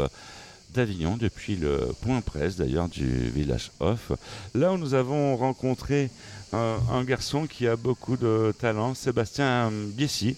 [0.73, 4.11] d'Avignon, depuis le point presse d'ailleurs du village Off.
[4.55, 6.09] Là où nous avons rencontré
[6.53, 10.35] un, un garçon qui a beaucoup de talent, Sébastien Biessy,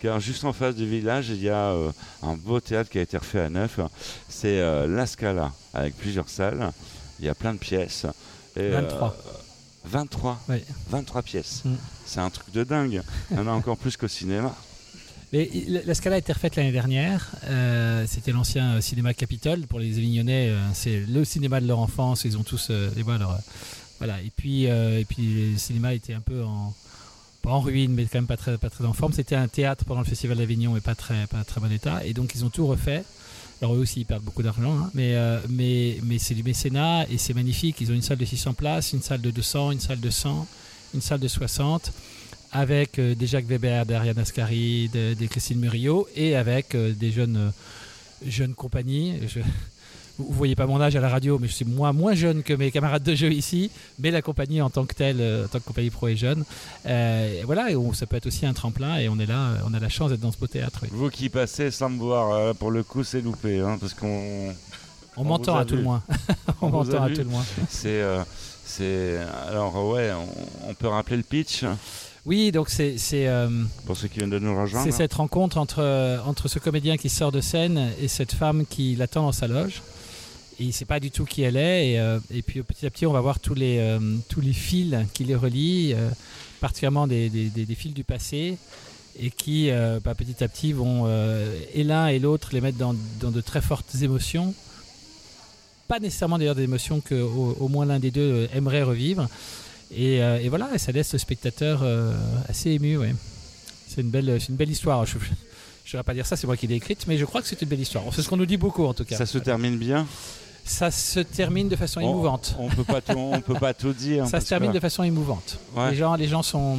[0.00, 1.90] car juste en face du village, il y a euh,
[2.22, 3.80] un beau théâtre qui a été refait à neuf.
[4.28, 6.70] C'est euh, La Scala, avec plusieurs salles.
[7.18, 8.06] Il y a plein de pièces.
[8.56, 9.08] Et, 23.
[9.08, 9.38] euh,
[9.84, 10.56] 23 Oui.
[10.90, 11.62] 23 pièces.
[11.64, 11.74] Mm.
[12.06, 13.02] C'est un truc de dingue.
[13.30, 14.54] Il y en a encore plus qu'au cinéma.
[15.32, 15.50] Mais
[15.84, 17.30] la Scala a été refaite l'année dernière.
[17.44, 20.48] Euh, C'était l'ancien cinéma Capitole pour les Avignonnais.
[20.50, 22.24] euh, c'est le cinéma de leur enfance.
[22.24, 23.18] Ils ont tous euh, les voilà.
[23.26, 23.38] leur,
[23.98, 24.20] voilà.
[24.22, 26.74] Et puis euh, et puis le cinéma était un peu en
[27.42, 29.12] pas en ruine, mais quand même pas très pas très en forme.
[29.12, 32.04] C'était un théâtre pendant le festival d'Avignon, mais pas très pas très bon état.
[32.04, 33.04] Et donc ils ont tout refait.
[33.60, 37.06] Alors eux aussi ils perdent beaucoup d'argent, hein, mais euh, mais mais c'est du mécénat
[37.10, 37.76] et c'est magnifique.
[37.80, 40.46] Ils ont une salle de 600 places, une salle de 200, une salle de 100,
[40.94, 41.92] une salle de 60
[42.52, 47.10] avec euh, des Jacques Weber, des Ariane Ascari, de- des Christine Murillo et avec des
[47.12, 47.52] jeunes,
[48.26, 49.14] jeunes compagnies.
[50.18, 52.52] Vous voyez pas mon âge à la radio, mais je suis moi moins jeune que
[52.52, 55.58] mes camarades de jeu ici, mais la compagnie en tant que telle, euh, en tant
[55.60, 56.44] que compagnie pro est jeune.
[56.86, 59.50] Euh, et voilà, et on- ça peut être aussi un tremplin et on est là,
[59.50, 60.80] euh, on a la chance d'être dans ce beau théâtre.
[60.82, 60.88] oui.
[60.92, 64.52] Vous qui passez sans me voir, pour le coup, c'est loupé, hein, parce qu'on.
[65.16, 66.02] On m'entend à tout le moins.
[66.60, 67.14] on m'entend à vu.
[67.14, 67.44] tout le moins.
[67.68, 68.00] C'est.
[68.02, 68.22] euh,
[68.64, 71.64] c'est alors, ouais, on, on peut rappeler le pitch
[72.26, 73.48] Oui, donc c'est euh,
[73.86, 74.84] pour ceux qui viennent de nous rejoindre.
[74.84, 78.94] C'est cette rencontre entre, entre ce comédien qui sort de scène et cette femme qui
[78.94, 79.80] l'attend dans sa loge.
[80.60, 81.92] Et il sait pas du tout qui elle est.
[81.92, 83.98] Et, euh, puis petit à petit, on va voir tous les, euh,
[84.28, 86.10] tous les fils qui les relient, euh,
[86.60, 88.58] particulièrement des, des- fils du passé,
[89.20, 89.70] et qui
[90.04, 91.08] bah, petit à petit vont,
[91.74, 94.54] et l'un et l'autre, les mettre dans, dans de très fortes émotions.
[95.86, 99.28] Pas nécessairement d'ailleurs des émotions que au, moins l'un des deux aimerait revivre.
[99.94, 101.84] Et, voilà, ça laisse le spectateur
[102.48, 102.98] assez ému.
[103.86, 105.04] C'est une belle, une belle histoire.
[105.06, 107.48] Je ne vais pas dire ça, c'est moi qui l'ai écrite, mais je crois que
[107.48, 108.04] c'est une belle histoire.
[108.12, 109.16] C'est ce qu'on nous dit beaucoup en tout cas.
[109.16, 110.06] Ça se termine bien
[110.68, 112.54] Ça se termine de façon On- émouvante.
[112.58, 114.26] On peut pas tout, on peut pas tout dire.
[114.30, 115.58] Ça se termine que- de façon émouvante.
[115.74, 115.90] Ouais.
[115.90, 116.78] Les gens, les gens sont.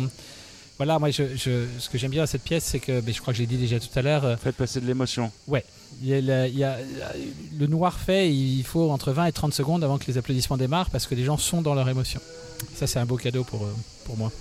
[0.77, 3.19] Voilà, moi, je, je- ce que j'aime bien dans cette pièce, c'est que, mais je
[3.21, 4.23] crois que je l'ai dit déjà tout à l'heure.
[4.23, 5.31] euh, Faites passer de l'émotion.
[5.47, 5.65] Ouais.
[6.01, 6.77] Il y a le, il y a-
[7.57, 10.89] le noir fait, il faut entre 20 et 30 secondes avant que les applaudissements démarrent
[10.91, 12.21] parce que les gens sont dans leur émotion.
[12.75, 13.75] Ça, c'est un beau cadeau pour, euh,
[14.05, 14.31] pour moi.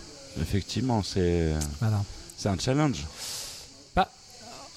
[0.41, 2.03] Effectivement, c'est Voilà.
[2.37, 3.05] c'est un challenge.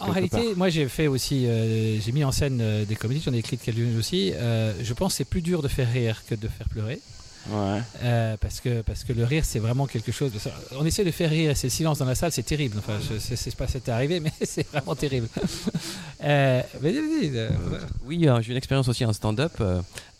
[0.07, 0.57] En réalité, part.
[0.57, 3.57] moi j'ai fait aussi, euh, j'ai mis en scène euh, des comédies, j'en ai écrit
[3.57, 4.31] quelques-unes aussi.
[4.33, 6.99] Euh, je pense que c'est plus dur de faire rire que de faire pleurer.
[7.49, 7.79] Ouais.
[8.03, 10.31] Euh, parce, que, parce que le rire, c'est vraiment quelque chose.
[10.31, 10.39] de-
[10.77, 12.77] On essaie de faire rire c'est le silence dans la salle, c'est terrible.
[12.77, 15.27] Enfin, je sais sais pas si c'était arrivé, mais c'est vraiment terrible.
[16.23, 17.85] Euh, mais, euh, voilà.
[18.05, 19.53] Oui, j'ai eu une expérience aussi en stand-up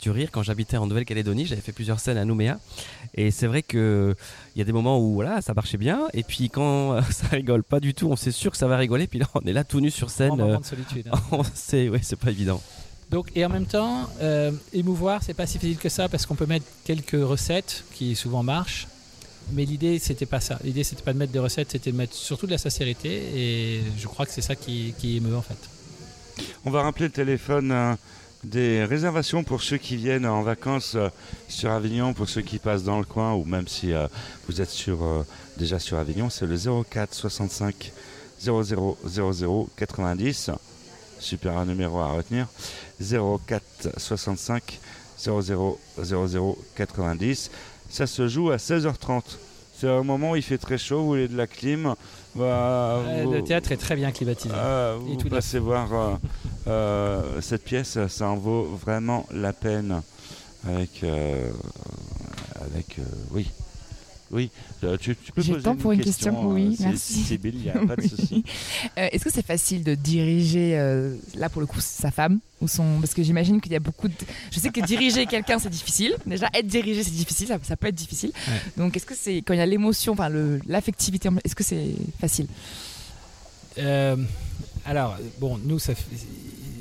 [0.00, 1.46] du rire quand j'habitais en Nouvelle-Calédonie.
[1.46, 2.58] J'avais fait plusieurs scènes à Nouméa.
[3.14, 4.14] Et c'est vrai que
[4.54, 6.08] il y a des moments où voilà, ça marchait bien.
[6.14, 9.06] Et puis quand ça rigole pas du tout, on sait sûr que ça va rigoler.
[9.06, 10.28] Puis là, on est là tout nu sur scène.
[10.28, 11.20] Grand moment de solitude, hein.
[11.32, 12.60] on sait, ouais, c'est pas évident.
[13.10, 16.34] Donc, et en même temps, euh, émouvoir, c'est pas si facile que ça parce qu'on
[16.34, 18.88] peut mettre quelques recettes qui souvent marchent.
[19.52, 20.58] Mais l'idée, c'était pas ça.
[20.64, 23.22] L'idée, c'était pas de mettre des recettes, c'était de mettre surtout de la sincérité.
[23.34, 25.58] Et je crois que c'est ça qui, qui émeut en fait.
[26.64, 27.94] On va rappeler le téléphone euh,
[28.44, 31.08] des réservations pour ceux qui viennent en vacances euh,
[31.48, 34.06] sur Avignon, pour ceux qui passent dans le coin, ou même si euh,
[34.48, 35.24] vous êtes sur, euh,
[35.58, 36.56] déjà sur Avignon, c'est le
[36.90, 37.92] 04 65
[38.40, 40.50] 00 00 90.
[41.20, 42.48] Super un numéro à retenir.
[43.00, 43.62] 04
[43.96, 44.80] 65
[45.18, 47.50] 00 00 90.
[47.88, 49.22] Ça se joue à 16h30.
[49.78, 51.94] C'est un moment où il fait très chaud, vous voulez de la clim.
[52.34, 54.52] bah, vous- le théâtre est très bien climatisé.
[54.54, 55.28] Et vous neuf.
[55.28, 56.18] passez voir
[56.66, 60.02] euh, euh, cette pièce, ça en vaut vraiment la peine.
[60.64, 61.50] Avec, euh,
[62.60, 63.02] avec, euh,
[63.32, 63.50] oui,
[64.30, 64.48] oui.
[64.84, 67.14] Euh, tu, tu peux J'ai le poser temps pour une question, euh, oui, c'est- merci.
[67.14, 68.44] Sybille, il n'y a pas de souci.
[68.96, 72.68] Euh, Est-ce que c'est facile de diriger, euh, là pour le coup, sa femme ou
[72.68, 73.00] son...
[73.00, 74.14] Parce que j'imagine qu'il y a beaucoup de...
[74.52, 76.14] Je sais que diriger quelqu'un, c'est difficile.
[76.26, 78.30] Déjà, être dirigé, c'est difficile, ça, ça peut être difficile.
[78.46, 78.60] Ouais.
[78.76, 79.38] Donc, est-ce que c'est...
[79.38, 81.90] Quand il y a l'émotion, enfin, le- l'affectivité, est-ce que c'est
[82.20, 82.46] facile?
[83.78, 84.16] Euh,
[84.84, 85.92] alors, bon, nous, ça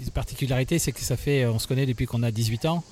[0.10, 2.84] particularité, c'est que ça fait, on se connaît depuis qu'on a 18 ans.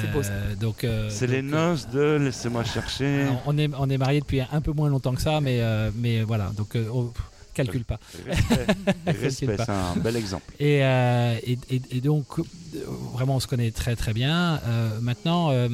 [0.00, 0.30] C'est beau, ça.
[0.32, 3.22] Euh, Donc, euh, C'est les noces de laissez-moi chercher.
[3.24, 5.90] Alors, on est on est marié depuis un peu moins longtemps que ça, mais euh,
[5.94, 6.50] mais voilà.
[6.56, 7.12] Donc euh, on
[7.52, 8.00] calcule pas.
[8.26, 8.66] Respect,
[9.04, 9.64] Calcule respect, pas.
[9.66, 10.50] c'est un bel exemple.
[10.58, 12.42] Et, euh, et, et- et donc euh,
[13.12, 14.60] vraiment on se connaît très très bien.
[14.66, 15.68] Euh, maintenant, euh,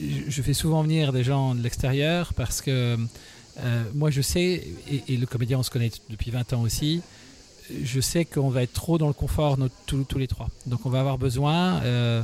[0.00, 2.96] je, je fais souvent venir des gens de l'extérieur parce que
[3.60, 7.02] euh, moi je sais et, et le comédien on se connaît depuis 20 ans aussi.
[7.70, 9.56] Je sais qu'on va être trop dans le confort
[9.86, 10.48] tous, tous les trois.
[10.66, 12.22] Donc on va avoir besoin, euh,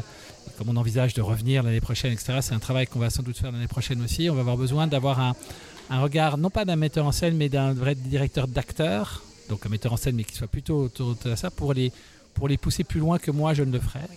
[0.59, 2.39] comme on envisage de revenir l'année prochaine, etc.
[2.43, 4.29] C'est un travail qu'on va sans doute faire l'année prochaine aussi.
[4.29, 5.35] On va avoir besoin d'avoir un,
[5.89, 9.69] un regard, non pas d'un metteur en scène, mais d'un vrai directeur d'acteur, donc un
[9.71, 11.91] metteur en scène, mais qui soit plutôt autour de ça, pour les,
[12.35, 14.09] pour les pousser plus loin que moi je ne le ferais.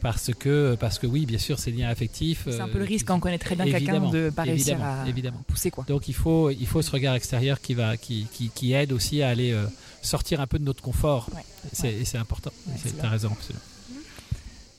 [0.00, 2.44] Parce que, parce que oui, bien sûr, ces liens affectifs.
[2.48, 4.74] C'est un euh, peu le risque quand on connaît très bien quelqu'un de pas réussir
[4.74, 5.42] évidemment, à évidemment.
[5.48, 5.84] pousser quoi.
[5.88, 9.22] Donc il faut, il faut ce regard extérieur qui, va, qui, qui, qui aide aussi
[9.22, 9.66] à aller euh,
[10.02, 11.28] sortir un peu de notre confort.
[11.34, 11.42] Ouais.
[11.72, 12.50] C'est et c'est important.
[12.66, 13.30] Ouais, C'est- T'as raison.
[13.32, 13.60] absolument.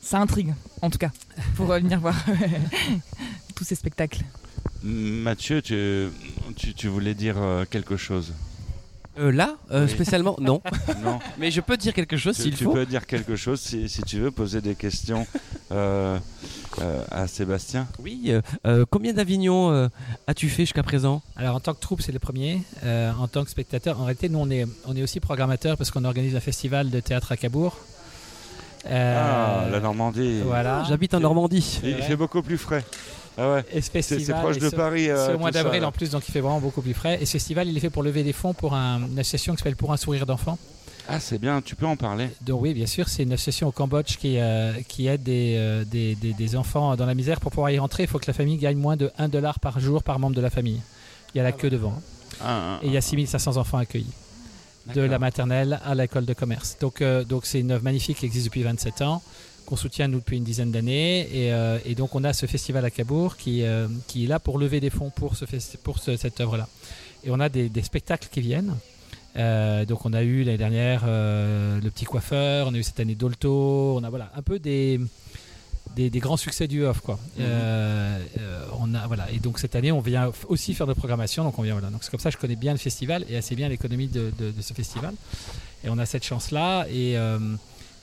[0.01, 1.11] Ça intrigue, en tout cas,
[1.55, 2.15] pour venir voir
[3.55, 4.22] tous ces spectacles.
[4.82, 6.09] Mathieu, tu,
[6.55, 8.34] tu, tu voulais dire euh, quelque chose?
[9.18, 9.89] Euh, là, euh, Oui.
[9.91, 10.62] spécialement, non.
[11.03, 11.20] Non.
[11.38, 12.74] Mais je peux dire quelque chose Tu, s'il tu faut.
[12.74, 15.26] peux dire quelque chose si, si tu veux, poser des questions
[15.72, 16.18] euh,
[16.80, 17.88] euh, à Sébastien.
[18.01, 18.32] Oui.
[18.89, 19.88] combien d'Avignon euh,
[20.28, 21.22] as-tu fait jusqu'à présent?
[21.36, 22.62] Alors en tant que troupe, c'est le premier.
[22.84, 25.91] Euh, en tant que spectateur, en réalité, nous on est, on est aussi programmateur parce
[25.91, 27.78] qu'on organise un festival de théâtre à Cabourg.
[28.86, 30.41] Euh, Ah, la Normandie.
[30.45, 30.86] Voilà.
[30.88, 31.80] J'habite en Normandie.
[31.84, 32.86] Il, il fait beaucoup plus frais.
[33.38, 33.65] Ah ouais.
[33.71, 35.91] Et ce C'est- c'est festival, proche de ce- Paris, euh, c'est au mois d'avril en
[35.91, 37.17] plus, donc il fait vraiment beaucoup plus frais.
[37.21, 39.59] Et ce festival, il est fait pour lever des fonds pour un- une association qui
[39.59, 40.57] s'appelle Pour un sourire d'enfant.
[41.11, 42.30] Ah, c'est bien, tu peux en parler.
[42.41, 45.84] Donc oui, bien sûr, c'est une association au Cambodge qui, euh, qui aide des, euh,
[45.84, 47.39] des, des- des enfants dans la misère.
[47.39, 49.80] Pour pouvoir y rentrer, il faut que la famille gagne moins de 1 dollar par
[49.80, 50.82] jour par membre de la famille.
[51.34, 51.99] Il y a la queue devant.
[52.41, 54.11] Ah, ah, Et il y a 6500 enfants accueillis.
[54.95, 56.77] De la maternelle à l'école de commerce.
[56.82, 59.21] Donc euh, donc c'est une œuvre magnifique qui existe depuis 27 ans,
[59.70, 61.22] qu'on soutient nous depuis une dizaine d'années.
[61.32, 64.39] Et, euh, et donc on a ce festival à Cabourg qui, euh, qui est là
[64.39, 65.45] pour lever des fonds pour, ce
[65.84, 66.67] pour ce- cette œuvre-là.
[67.24, 68.76] Et on a des, des spectacles qui viennent.
[69.36, 73.13] Euh, donc on a eu l'année dernière Le Petit Coiffeur, on a eu cette année
[73.15, 74.99] Dolto, on a voilà, un peu des,
[75.95, 77.20] des, des grands succès du off quoi.
[77.39, 78.20] Euh,
[78.80, 81.61] on a voilà et donc cette année on vient aussi faire de programmation donc on
[81.61, 83.70] vient voilà donc c'est comme ça que je connais bien le festival et assez bien
[83.70, 85.13] l'économie de, de- de ce festival
[85.84, 87.15] et on a cette chance là et,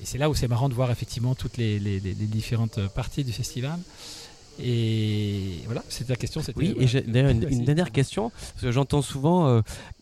[0.03, 2.79] et c'est là où c'est marrant de voir effectivement toutes les, les- les- les différentes
[2.89, 3.79] parties du festival
[4.59, 9.49] et voilà c'était la question Oui, et d'ailleurs une, dernière question, parce que j'entends souvent,
[9.49, 9.61] euh,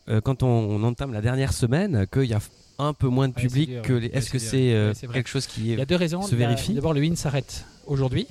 [0.08, 2.40] euh, quand on, on entame la dernière semaine, qu'il y a
[2.78, 4.08] un peu moins de c'est public que les...
[4.08, 5.14] ouais, Est-ce que c'est c'est euh, Ouais, c'est vrai.
[5.16, 8.26] quelque chose qui il y a deux raisons se vérifie d'abord le win s'arrête aujourd'hui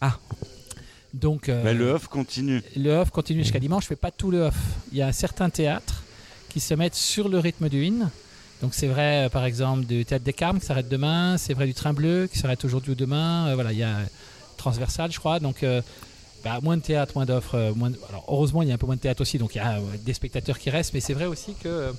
[0.00, 0.18] Ah.
[1.12, 2.62] donc euh, Mais le off continue.
[2.76, 3.84] Le off continue jusqu'à dimanche.
[3.84, 4.56] Je fais pas tout le off.
[4.92, 6.02] Il y a certains théâtres
[6.50, 8.10] qui se mettent sur le rythme du in.
[8.64, 11.36] Donc c'est vrai, euh, par exemple, du théâtre des Carmes qui s'arrête demain.
[11.36, 13.48] C'est vrai du Train Bleu qui s'arrête aujourd'hui ou demain.
[13.48, 13.98] Euh, voilà, il y a
[14.56, 15.38] transversal, je crois.
[15.38, 15.82] Donc euh,
[16.44, 17.56] bah, moins de théâtre, moins d'offres.
[17.56, 19.36] euh, moins de- Alors heureusement, il y a un peu moins de théâtre aussi.
[19.36, 20.94] Donc il y a euh, des spectateurs qui restent.
[20.94, 21.92] Mais c'est vrai aussi que euh,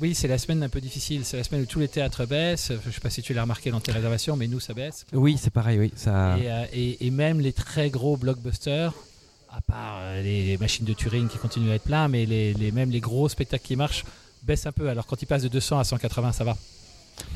[0.00, 1.26] oui, c'est la semaine un peu difficile.
[1.26, 2.72] C'est la semaine où tous les théâtres baissent.
[2.86, 5.04] Je sais pas si tu l'as remarqué dans tes réservations, mais nous ça baisse.
[5.12, 5.92] Oui, c'est pareil, oui.
[5.96, 6.38] Ça...
[6.38, 8.94] Et, euh, et- et même les très gros blockbusters,
[9.52, 12.54] à part euh, les, les machines de Turing qui continuent à être pleins, mais les,
[12.54, 14.06] les- même les gros spectacles qui marchent
[14.42, 14.88] baissent un peu.
[14.88, 16.56] Alors quand ils passent de 200 à 180, ça va.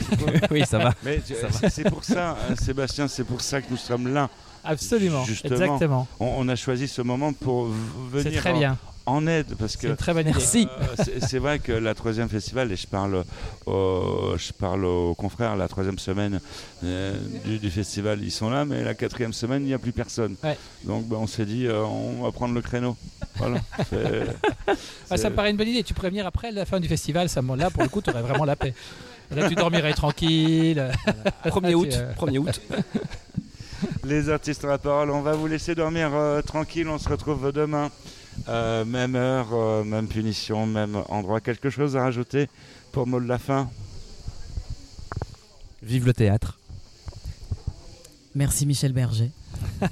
[0.50, 0.94] oui, ça va.
[1.02, 1.70] Mais tu- Ça va.
[1.70, 4.30] c'est- pour ça, hein, Sébastien, c'est pour ça que nous sommes là.
[4.64, 6.08] Absolument, Justement, exactement.
[6.20, 7.72] On, on a choisi ce moment pour v-
[8.12, 8.78] venir C'est très en- bien.
[9.06, 10.24] En aide parce que C'est une très bonne.
[10.26, 10.68] Merci.
[10.80, 13.24] Euh, c'est- vrai que la troisième festival, et je parle,
[13.66, 16.40] au, je parle aux confrères, la troisième semaine
[16.84, 19.92] euh, du, du festival, ils sont là, mais la quatrième semaine, il n'y a plus
[19.92, 20.36] personne.
[20.42, 20.56] Ouais.
[20.84, 22.96] Donc bah, on s'est dit, euh, on va prendre le créneau.
[23.36, 23.60] Voilà.
[25.10, 25.82] Ah, ça me paraît une bonne idée.
[25.82, 27.28] Tu pourrais venir après la fin du festival.
[27.28, 28.74] Ça, là, pour le coup, tu aurais vraiment la paix.
[29.30, 30.82] Là, tu dormirais tranquille.
[31.44, 31.88] 1er Tu, août,
[32.18, 32.60] 1er août.
[34.04, 37.52] Les artistes ont la parole, on va vous laisser dormir euh, tranquille, on se retrouve
[37.52, 37.90] demain.
[38.48, 41.40] Euh, même heure, euh, même punition, même endroit.
[41.40, 42.48] Quelque chose à rajouter
[42.92, 43.70] pour mot de la fin?
[45.82, 46.58] Vive le théâtre.
[48.34, 49.30] Merci Michel Berger.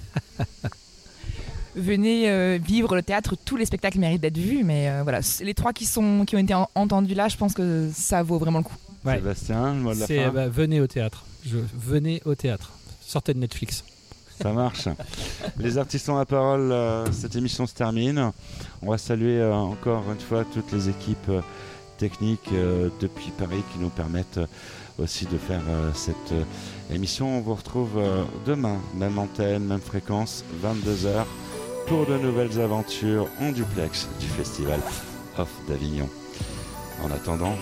[1.74, 5.42] Venez euh, vivre le théâtre, tous les spectacles méritent d'être vus, mais euh, voilà, c'est
[5.44, 8.38] les trois qui, sont, qui ont été en- entendus là, je pense que ça vaut
[8.38, 8.76] vraiment le coup.
[9.06, 9.14] Ouais.
[9.16, 10.30] Sébastien, le mot de la C'est, fin?
[10.32, 11.24] bah, venez au théâtre.
[11.46, 12.72] Je, venez au théâtre.
[13.00, 13.84] Sortez de Netflix.
[14.42, 14.88] Ça marche.
[15.58, 16.72] Les artistes ont la parole.
[16.72, 18.32] euh, cette émission se termine.
[18.82, 21.40] On va saluer euh, encore une fois toutes les équipes euh,
[21.98, 22.50] techniques
[23.00, 24.40] depuis Paris qui nous permettent
[24.98, 25.62] aussi de faire
[25.94, 26.34] cette
[26.90, 27.38] émission.
[27.38, 27.90] On vous retrouve
[28.44, 31.24] demain, même antenne, même fréquence, 22h,
[31.86, 34.80] pour de nouvelles aventures en duplex du festival
[35.38, 36.08] Off d'Avignon.
[37.04, 37.54] En attendant,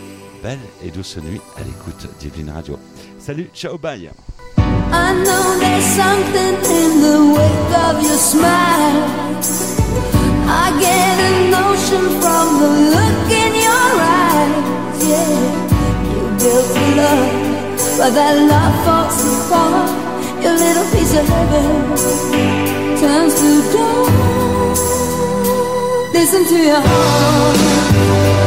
[0.43, 2.79] belle et douce nuit à l'écoute d'Yveline Radio.
[3.19, 4.11] Salut, ciao, bye
[4.93, 9.01] I know there's something in the wake of your smile.
[10.63, 13.91] I get a notion from the look in your
[14.25, 14.99] eyes.
[15.13, 15.35] Yeah,
[16.11, 17.31] you built a love,
[17.99, 19.91] but that love falls apart.
[20.43, 21.67] Your little piece of heaven
[23.01, 24.13] turns to dawn.
[26.13, 28.40] Listen to your heart.